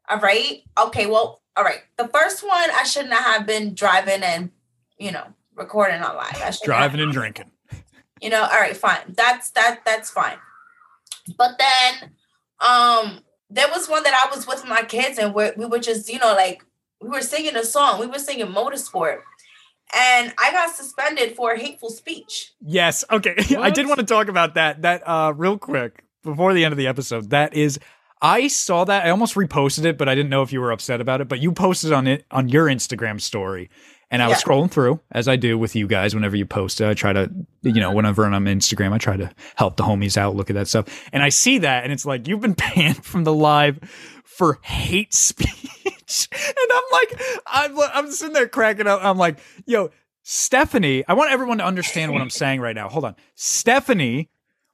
[0.10, 0.64] all right?
[0.80, 1.82] Okay, well, all right.
[1.98, 4.52] The first one, I shouldn't have been driving and,
[4.98, 5.26] you know,
[5.56, 6.28] recording on live.
[6.36, 6.64] I shouldn't have.
[6.64, 7.52] driving and drinking.
[8.22, 10.38] you know all right fine that's that that's fine
[11.40, 12.12] but then
[12.60, 16.08] um there was one that i was with my kids and we we were just
[16.08, 16.64] you know like
[17.02, 19.22] we were singing a song we were singing motorsport
[19.96, 23.04] and i got suspended for hateful speech Yes.
[23.12, 23.36] Okay.
[23.58, 24.84] I did want to talk about that.
[24.84, 27.32] That uh, real quick before the end of the episode.
[27.32, 27.80] That is,
[28.22, 29.06] I saw that.
[29.06, 31.28] I almost reposted it, but I didn't know if you were upset about it.
[31.28, 33.70] But you posted on it on your Instagram story,
[34.12, 34.44] and I was Yeah.
[34.44, 36.14] scrolling through as I do with you guys.
[36.14, 37.32] Whenever you post it, I try to,
[37.64, 40.56] you know, whenever I'm on Instagram, I try to help the homies out, look at
[40.56, 43.80] that stuff, and I see that, and it's like you've been banned from the live
[44.24, 49.04] for hate speech, and I'm like, I'm, I'm sitting there cracking up.
[49.04, 49.90] I'm like, yo.
[50.24, 52.88] Stephanie, I want everyone to understand what I'm saying right now.
[52.90, 53.16] Hold on.
[53.34, 54.30] Stephanie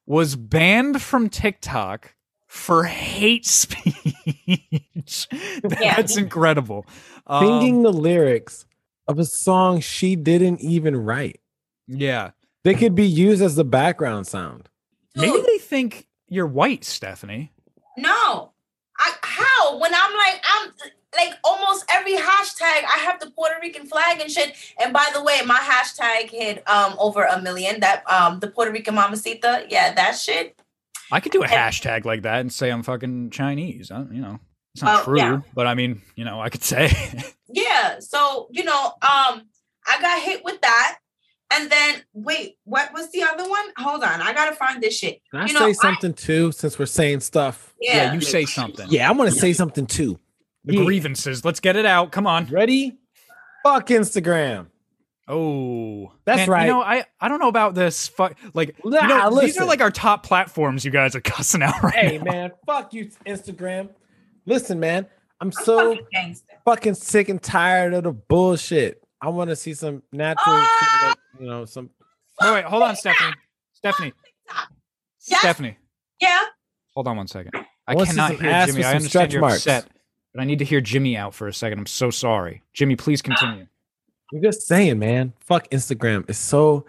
[0.05, 2.13] was banned from TikTok
[2.47, 5.27] for hate speech.
[5.63, 6.85] That's incredible.
[7.27, 8.65] Um, Singing the lyrics
[9.07, 11.39] of a song she didn't even write.
[11.87, 12.31] yeah.
[12.63, 14.67] They could be used as the background sound.
[15.15, 17.53] Maybe they think you're white, Stephanie.
[17.97, 18.51] no
[18.99, 20.71] I, how when i'm like i'm
[21.15, 25.23] like almost every hashtag i have the puerto rican flag and shit and by the
[25.23, 29.93] way my hashtag hit um over a million that um the puerto rican mamacita yeah
[29.93, 30.59] that shit
[31.11, 33.91] I could do a And- hashtag like that and say I'm fucking Chinese.
[33.91, 34.39] I, you know,
[34.73, 35.39] it's not Oh, true, yeah.
[35.53, 36.91] but I mean, you know, I could say.
[37.49, 37.99] Yeah.
[37.99, 39.43] So, you know, um,
[39.87, 40.97] I got hit with that.
[41.53, 43.65] And then wait, what was the other one?
[43.77, 45.21] Hold on, I gotta find this shit.
[45.31, 47.73] Can I You know, say I- something too, since we're saying stuff?
[47.79, 47.95] Yeah.
[48.07, 48.87] yeah, you say something.
[48.89, 50.19] Yeah, I want to say something too.
[50.65, 51.45] The grievances.
[51.45, 52.11] Let's get it out.
[52.11, 52.47] Come on.
[52.47, 52.97] Ready?
[53.63, 54.67] Fuck Instagram.
[55.29, 56.65] Oh, That's Man, right.
[56.67, 58.07] You know, I I don't know about this.
[58.07, 60.85] Fuck, like you know, these are like our top platforms.
[60.85, 62.31] You guys are cussing out right Hey now.
[62.31, 63.89] man, fuck you, Instagram.
[64.45, 65.05] Listen, man,
[65.41, 66.53] I'm so Fucking gangster.
[66.63, 69.03] fucking sick and tired of the bullshit.
[69.21, 71.07] I want to see some natural, Ah!
[71.09, 71.89] like, you know, some.
[72.41, 73.33] Wait, wait, hold on, Stephanie.
[73.73, 74.13] Stephanie.
[75.27, 75.39] Yes.
[75.41, 75.77] Stephanie.
[76.21, 76.39] Yeah.
[76.93, 77.51] Hold on one second.
[77.87, 78.49] I wanna cannot hear Jimmy.
[78.53, 79.55] I some understand stretch you're marks.
[79.57, 79.87] upset,
[80.33, 81.79] but I need to hear Jimmy out for a second.
[81.79, 82.95] I'm so sorry, Jimmy.
[82.95, 83.67] Please continue.
[84.33, 85.33] I'm just saying, man.
[85.39, 86.29] Fuck Instagram.
[86.29, 86.85] It's so.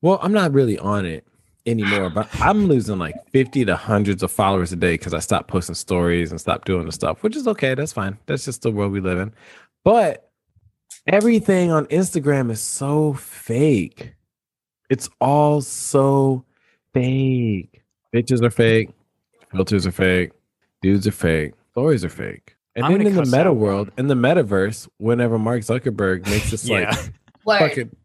[0.00, 1.26] Well, I'm not really on it
[1.66, 5.48] anymore, but I'm losing like 50 to hundreds of followers a day because I stopped
[5.48, 7.74] posting stories and stopped doing the stuff, which is okay.
[7.74, 8.16] That's fine.
[8.26, 9.32] That's just the world we live in.
[9.84, 10.30] But
[11.06, 14.14] everything on Instagram is so fake.
[14.88, 16.44] It's all so
[16.94, 17.82] fake.
[18.14, 18.90] Bitches are fake.
[19.52, 20.32] Filters are fake.
[20.80, 21.54] Dudes are fake.
[21.72, 22.54] Stories are fake.
[22.78, 26.66] And I'm then in the meta world, in the metaverse, whenever Mark Zuckerberg makes this
[26.68, 27.12] yeah, like
[27.44, 27.58] Word.
[27.58, 27.96] fucking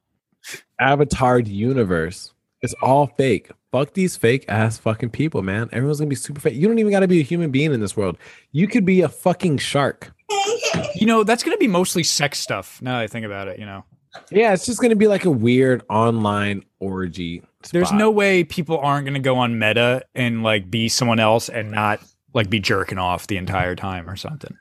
[0.82, 2.34] avatared universe.
[2.62, 3.52] It's all fake.
[3.72, 5.70] Fuck these fake ass fucking people, man.
[5.72, 6.56] Everyone's gonna be super fake.
[6.56, 8.18] You don't even gotta be a human being in this world.
[8.52, 10.14] You could be a fucking shark.
[10.96, 12.82] you know that's gonna be mostly sex stuff.
[12.82, 13.84] Now that I think about it, you know,
[14.32, 17.44] Yeah, it's just gonna be like a weird online orgy.
[17.72, 21.72] there's no way people aren't gonna go on Meta and like be someone else and
[21.72, 22.00] not
[22.34, 24.56] like be jerking off the entire time or something.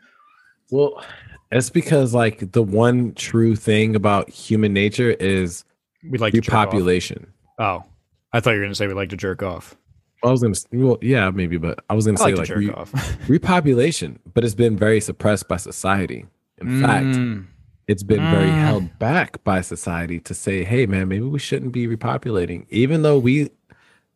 [0.70, 1.02] Well,
[1.50, 5.64] it's because like the one true thing about human nature is
[6.08, 7.26] We like repopulation.
[7.58, 7.84] Oh,
[8.32, 9.76] I thought you were gonna say we like to jerk off.
[10.24, 12.58] I was gonna, well, yeah, maybe, but I was gonna I like say like jerk
[12.58, 16.26] re- repopulation, but it's been very suppressed by society.
[16.58, 17.46] In fact, Mm.
[17.88, 18.60] it's been very Mm.
[18.64, 23.18] held back by society to say, hey, man, maybe we shouldn't be repopulating, even though
[23.18, 23.50] we,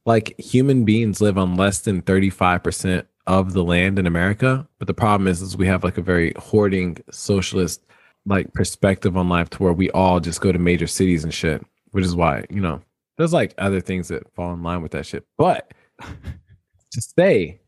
[0.04, 4.66] like human beings, live on less than 35% of the land in America.
[4.78, 7.84] But the problem is, is we have like a very hoarding socialist
[8.24, 11.64] like perspective on life to where we all just go to major cities and shit,
[11.92, 12.82] which is why, you know,
[13.16, 15.24] there's like other things that fall in line with that shit.
[15.38, 17.60] But to say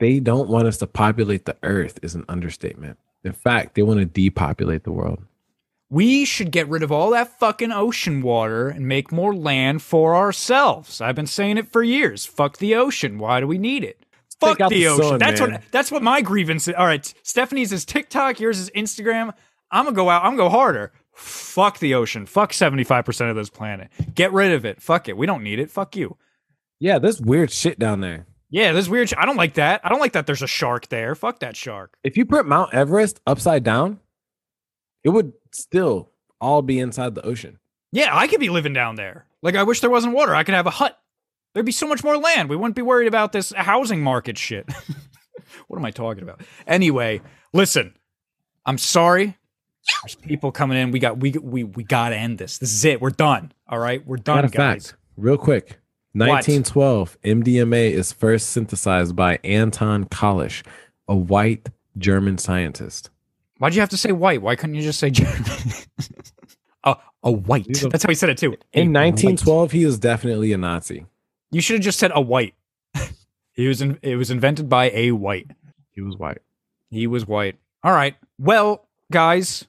[0.00, 2.98] they don't want us to populate the earth is an understatement.
[3.24, 5.22] In fact, they want to depopulate the world.
[5.90, 10.16] We should get rid of all that fucking ocean water and make more land for
[10.16, 11.00] ourselves.
[11.00, 12.26] I've been saying it for years.
[12.26, 13.18] Fuck the ocean.
[13.18, 14.03] Why do we need it?
[14.44, 15.04] Fuck the, the ocean.
[15.04, 15.52] sun, that's man.
[15.52, 16.74] what that's what my grievance is.
[16.76, 19.32] All right, Stephanie's is TikTok, yours is Instagram.
[19.70, 20.92] I'm gonna go out, I'm gonna go harder.
[21.14, 22.26] Fuck the ocean.
[22.26, 23.88] Fuck 75% of this planet.
[24.14, 24.82] Get rid of it.
[24.82, 25.16] Fuck it.
[25.16, 25.70] We don't need it.
[25.70, 26.16] Fuck you.
[26.80, 28.26] Yeah, there's weird shit down there.
[28.50, 29.08] Yeah, this weird.
[29.08, 29.80] Sh- I don't like that.
[29.84, 31.14] I don't like that there's a shark there.
[31.14, 31.96] Fuck that shark.
[32.04, 34.00] If you put Mount Everest upside down,
[35.02, 37.58] it would still all be inside the ocean.
[37.92, 39.26] Yeah, I could be living down there.
[39.42, 40.34] Like, I wish there wasn't water.
[40.34, 40.98] I could have a hut.
[41.54, 42.50] There'd be so much more land.
[42.50, 44.68] We wouldn't be worried about this housing market shit.
[45.68, 46.40] What am I talking about?
[46.66, 47.20] Anyway,
[47.52, 47.94] listen.
[48.66, 49.36] I'm sorry.
[50.02, 50.90] There's people coming in.
[50.90, 52.58] We got we we we got to end this.
[52.58, 53.00] This is it.
[53.00, 53.52] We're done.
[53.68, 54.86] All right, we're done, Matter of guys.
[54.90, 55.78] fact, real quick.
[56.12, 60.64] 1912, MDMA is first synthesized by Anton Köllisch,
[61.08, 63.10] a white German scientist.
[63.58, 64.40] Why'd you have to say white?
[64.42, 65.44] Why couldn't you just say German?
[66.84, 67.66] a a white.
[67.90, 68.52] That's how he said it too.
[68.74, 69.12] A In white.
[69.12, 71.06] 1912, he was definitely a Nazi.
[71.54, 72.54] You should have just said a white.
[73.52, 75.50] he was in, it was invented by a white.
[75.92, 76.38] He was white.
[76.90, 77.56] He was white.
[77.82, 78.16] All right.
[78.38, 79.64] Well, guys,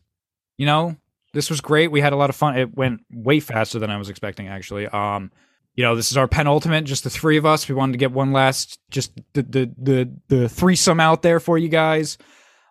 [0.58, 0.96] you know,
[1.34, 1.92] this was great.
[1.92, 2.58] We had a lot of fun.
[2.58, 4.88] It went way faster than I was expecting, actually.
[4.88, 5.32] Um,
[5.76, 7.68] you know, this is our penultimate, just the three of us.
[7.68, 11.58] We wanted to get one last, just the the the the threesome out there for
[11.58, 12.18] you guys.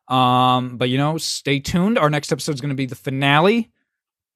[0.09, 1.99] Um, but you know, stay tuned.
[1.99, 3.71] Our next episode is going to be the finale,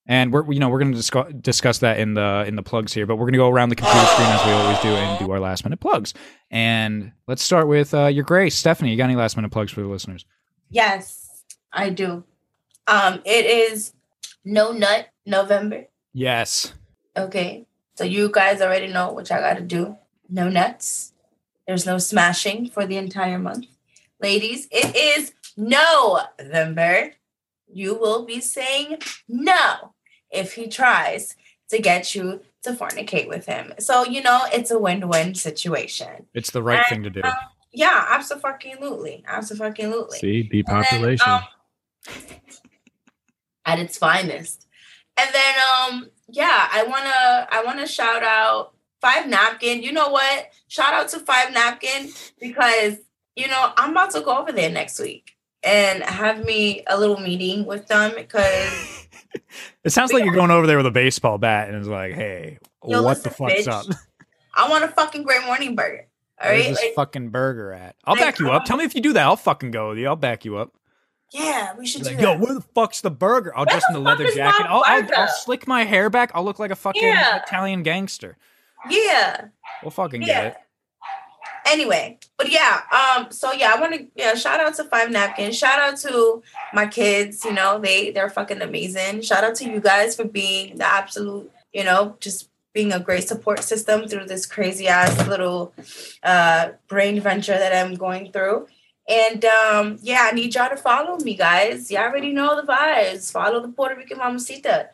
[0.09, 2.93] and we're you know we're going to discuss discuss that in the in the plugs
[2.95, 3.07] here.
[3.07, 5.31] But we're going to go around the computer screen as we always do and do
[5.31, 6.15] our last minute plugs.
[6.51, 8.91] And let's start with uh, your grace, Stephanie.
[8.91, 10.25] You got any last minute plugs for the listeners?
[10.71, 12.25] Yes, I do.
[12.87, 13.93] Um, it is
[14.45, 15.85] no nut November.
[16.15, 16.73] Yes.
[17.17, 17.67] Okay.
[17.97, 19.97] So you guys already know what y'all gotta do.
[20.31, 21.13] No nuts.
[21.67, 23.67] There's no smashing for the entire month.
[24.23, 27.13] Ladies, it is November.
[27.71, 28.99] You will be saying
[29.29, 29.93] no
[30.31, 31.37] if he tries
[31.71, 33.73] to get you to fornicate with him.
[33.79, 36.27] So you know it's a win-win situation.
[36.35, 37.23] It's the right thing to do.
[37.73, 39.25] Yeah, absolutely.
[39.27, 40.19] Absolutely.
[40.19, 41.29] See, And then, depopulation.
[41.31, 41.43] um,
[43.67, 44.67] at its finest.
[45.17, 49.83] And then um yeah, I wanna I wanna shout out Five Napkin.
[49.83, 50.51] You know what?
[50.69, 52.09] Shout out to Five Napkin
[52.41, 52.97] because
[53.37, 57.19] you know I'm about to go over there next week and have me a little
[57.21, 58.98] meeting with them because
[59.85, 62.59] It sounds like you're going over there with a baseball bat and it's like, hey,
[62.85, 63.69] Yo, what the listen, fuck's bitch.
[63.69, 63.87] up?
[64.55, 66.07] I want a fucking great morning burger.
[66.43, 66.71] All Where's right.
[66.75, 67.97] this Like, fucking burger at?
[68.05, 68.65] I'll like, back you up.
[68.65, 69.25] Tell me if you do that.
[69.25, 70.07] I'll fucking go with you.
[70.09, 70.73] I'll back you up.
[71.33, 72.41] yeah, we should do Like, yo, that.
[72.41, 73.53] where the fuck's the burger?
[73.57, 74.67] I'll Where dress in the the leather jacket.
[74.69, 75.09] I'll, I'll.
[75.17, 76.31] I'll slick my hair back.
[76.35, 77.43] I'll look like a fucking Yeah.
[77.43, 78.37] Italian gangster.
[78.89, 79.47] yeah.
[79.83, 80.27] We'll fucking Yeah.
[80.27, 80.57] get it.
[81.69, 85.59] Anyway but yeah um so yeah i want to yeah shout out to five napkins.
[85.59, 86.43] Shout out to
[86.73, 89.23] my kids you know they they're fucking amazing.
[89.23, 93.27] Shout out to you guys for being the absolute you know just being a great
[93.27, 95.73] support system through this crazy ass little
[96.23, 98.67] uh brain venture that i'm going through.
[99.09, 101.91] And um yeah i need y'all to follow me guys.
[101.91, 103.33] Y'all already know the vibes.
[103.33, 104.91] Follow the puerto rican mamacita.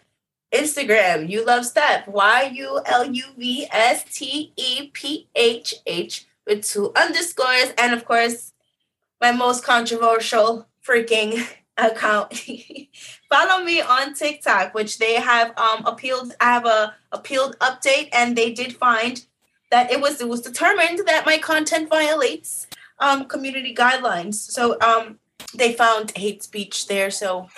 [0.55, 6.27] Instagram, you love step, Y U L U V S T E P H H
[6.47, 8.53] with two underscores, and of course,
[9.20, 12.34] my most controversial freaking account.
[13.28, 16.34] Follow me on TikTok, which they have um appealed.
[16.40, 19.24] I have a appealed update, and they did find
[19.70, 22.66] that it was it was determined that my content violates
[22.99, 24.34] um community guidelines.
[24.34, 25.18] So um
[25.57, 27.11] they found hate speech there.
[27.11, 27.49] So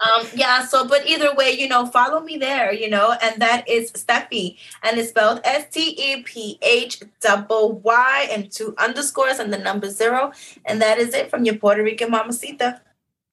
[0.00, 3.68] um yeah so but either way you know follow me there you know and that
[3.68, 9.88] is steffi and it's spelled E s-t-e-p-h double y and two underscores and the number
[9.90, 10.32] zero
[10.64, 12.80] and that is it from your puerto rican mamacita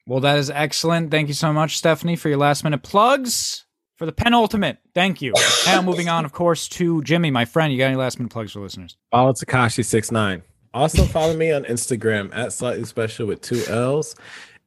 [0.06, 1.12] Well, that is excellent.
[1.12, 3.64] Thank you so much, Stephanie, for your last minute plugs
[3.96, 4.80] for the penultimate.
[4.94, 5.34] Thank you.
[5.66, 7.72] Now moving on, of course, to Jimmy, my friend.
[7.72, 8.98] You got any last minute plugs for listeners?
[9.12, 10.42] Follow Tekashi69.
[10.74, 14.16] Also follow me on Instagram at slightly special with two L's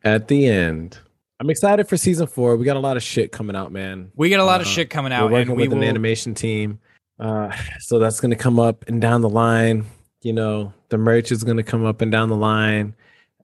[0.05, 0.99] at the end.
[1.39, 2.57] I'm excited for season four.
[2.57, 4.11] We got a lot of shit coming out, man.
[4.15, 5.25] We got a lot of Uh, shit coming out.
[5.27, 6.79] We're working and we with an animation team.
[7.19, 9.87] Uh, so that's gonna come up and down the line.
[10.23, 12.95] You know, the merch is gonna come up and down the line.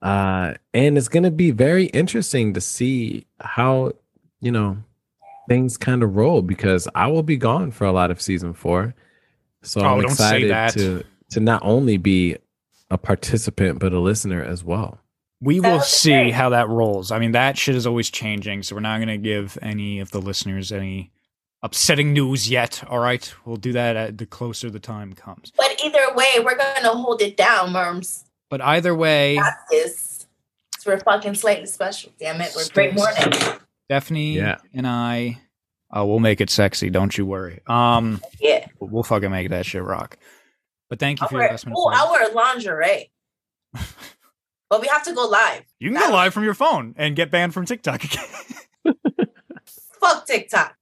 [0.01, 3.93] Uh, and it's gonna be very interesting to see how,
[4.41, 4.77] you know,
[5.47, 8.95] things kind of roll because I will be gone for a lot of season four.
[9.61, 12.37] So Oh, I'm excited to to not only be
[12.91, 14.99] a participant but a listener as well.
[15.43, 16.33] We will see great.
[16.33, 17.11] how that rolls.
[17.11, 20.11] I mean, that shit is always changing, so we're not going to give any of
[20.11, 21.11] the listeners any
[21.61, 22.83] upsetting news yet.
[22.89, 25.51] All right, we'll do that at the closer the time comes.
[25.57, 30.25] but either way we're gonna hold it down merms But either way, got this
[30.79, 33.31] So we're fucking slightly special damn it we're great morning
[33.87, 34.57] Stephanie Yeah.
[34.73, 35.39] and I,
[35.95, 36.89] uh, we'll make it sexy.
[36.89, 37.61] Don't you worry.
[37.67, 40.17] Um, yeah we'll we'll fucking make that shit rock.
[40.89, 41.77] But thank you I'll for your wear, last minute.
[41.79, 41.97] oh, plugs.
[42.01, 43.11] I wear lingerie
[44.69, 47.29] but we have to go live You can go live from your phone and get
[47.31, 48.03] banned from TikTok
[48.85, 48.95] again.
[49.99, 50.75] fuck tiktok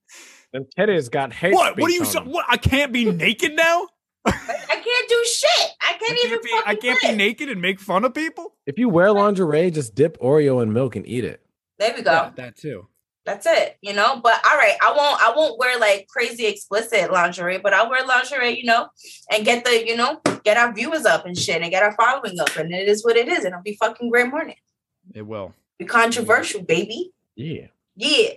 [0.53, 1.53] Them titties got hate.
[1.53, 1.77] what?
[1.79, 2.05] What do you?
[2.05, 2.45] So, what?
[2.49, 3.87] I can't be naked now.
[4.25, 5.69] I can't do shit.
[5.81, 6.29] I I can't even.
[6.29, 6.51] can't be.
[6.65, 8.53] I can't be naked and make fun of people.
[8.67, 11.41] If you wear lingerie, just dip Oreo in milk and eat it.
[11.79, 12.11] There we go.
[12.11, 12.87] Yeah, that too.
[13.25, 14.19] That's it, you know.
[14.21, 15.21] But all right, I won't.
[15.21, 18.87] I won't wear like crazy explicit lingerie, but I'll wear lingerie, you know,
[19.31, 22.39] and get the, you know, get our viewers up and shit, and get our following
[22.39, 24.55] up, and it is what it is, and it'll be fucking great morning.
[25.13, 25.53] It will.
[25.77, 27.11] Be controversial, baby.
[27.35, 27.67] Yeah.
[27.95, 28.29] Yeah,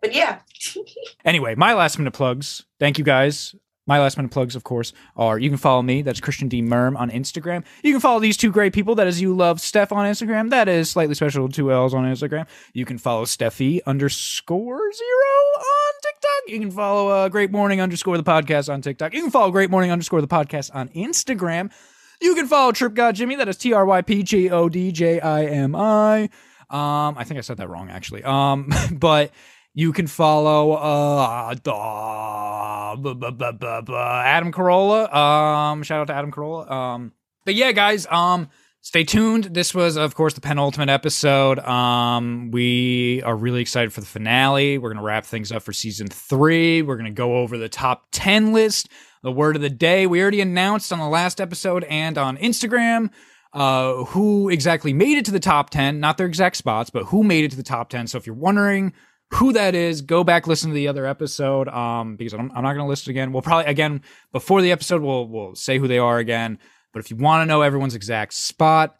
[0.00, 0.40] but yeah.
[1.24, 2.64] Anyway, my last minute plugs.
[2.80, 3.54] Thank you guys.
[3.86, 6.02] My last minute plugs, of course, are you can follow me.
[6.02, 6.62] That's Christian D.
[6.62, 7.64] Merm on Instagram.
[7.82, 8.94] You can follow these two great people.
[8.94, 10.50] That is You Love Steph on Instagram.
[10.50, 12.46] That is Slightly Special two L's on Instagram.
[12.74, 16.30] You can follow Steffi underscore zero on TikTok.
[16.46, 19.14] You can follow uh, Great Morning underscore the podcast on TikTok.
[19.14, 21.72] You can follow Great Morning underscore the podcast on Instagram.
[22.20, 23.34] You can follow Trip God Jimmy.
[23.34, 26.28] That is T R Y P G O D J I M I.
[26.70, 28.22] Um, I think I said that wrong actually.
[28.22, 29.32] Um, but
[29.74, 32.94] you can follow uh, uh,
[34.24, 35.12] Adam Carolla.
[35.14, 36.70] Um, shout out to Adam Carolla.
[36.70, 37.12] Um,
[37.44, 38.48] but yeah, guys, um,
[38.82, 39.44] stay tuned.
[39.44, 41.58] This was, of course, the penultimate episode.
[41.60, 44.78] Um, we are really excited for the finale.
[44.78, 46.82] We're gonna wrap things up for season three.
[46.82, 48.88] We're gonna go over the top ten list.
[49.22, 50.06] The word of the day.
[50.06, 53.10] We already announced on the last episode and on Instagram
[53.52, 57.22] uh, who exactly made it to the top 10, not their exact spots, but who
[57.22, 58.06] made it to the top 10.
[58.06, 58.92] So if you're wondering
[59.34, 62.74] who that is, go back, listen to the other episode, um, because I'm, I'm not
[62.74, 63.32] going to list it again.
[63.32, 64.02] We'll probably, again,
[64.32, 66.58] before the episode, we'll, we'll say who they are again.
[66.92, 68.96] But if you want to know everyone's exact spot,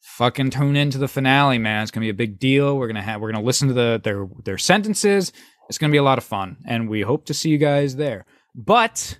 [0.00, 1.82] fucking tune into the finale, man.
[1.82, 2.78] It's going to be a big deal.
[2.78, 5.32] We're going to have, we're going to listen to the, their, their sentences.
[5.68, 6.58] It's going to be a lot of fun.
[6.66, 8.24] And we hope to see you guys there.
[8.54, 9.18] But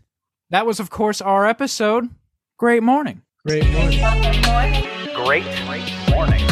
[0.51, 2.09] that was, of course, our episode.
[2.57, 3.23] Great morning.
[3.47, 4.01] Great morning.
[4.01, 4.83] Fucking morning.
[5.15, 5.45] Great
[6.09, 6.47] morning.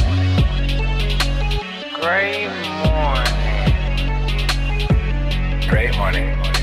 [1.94, 2.63] Great morning.
[5.96, 6.53] Morning.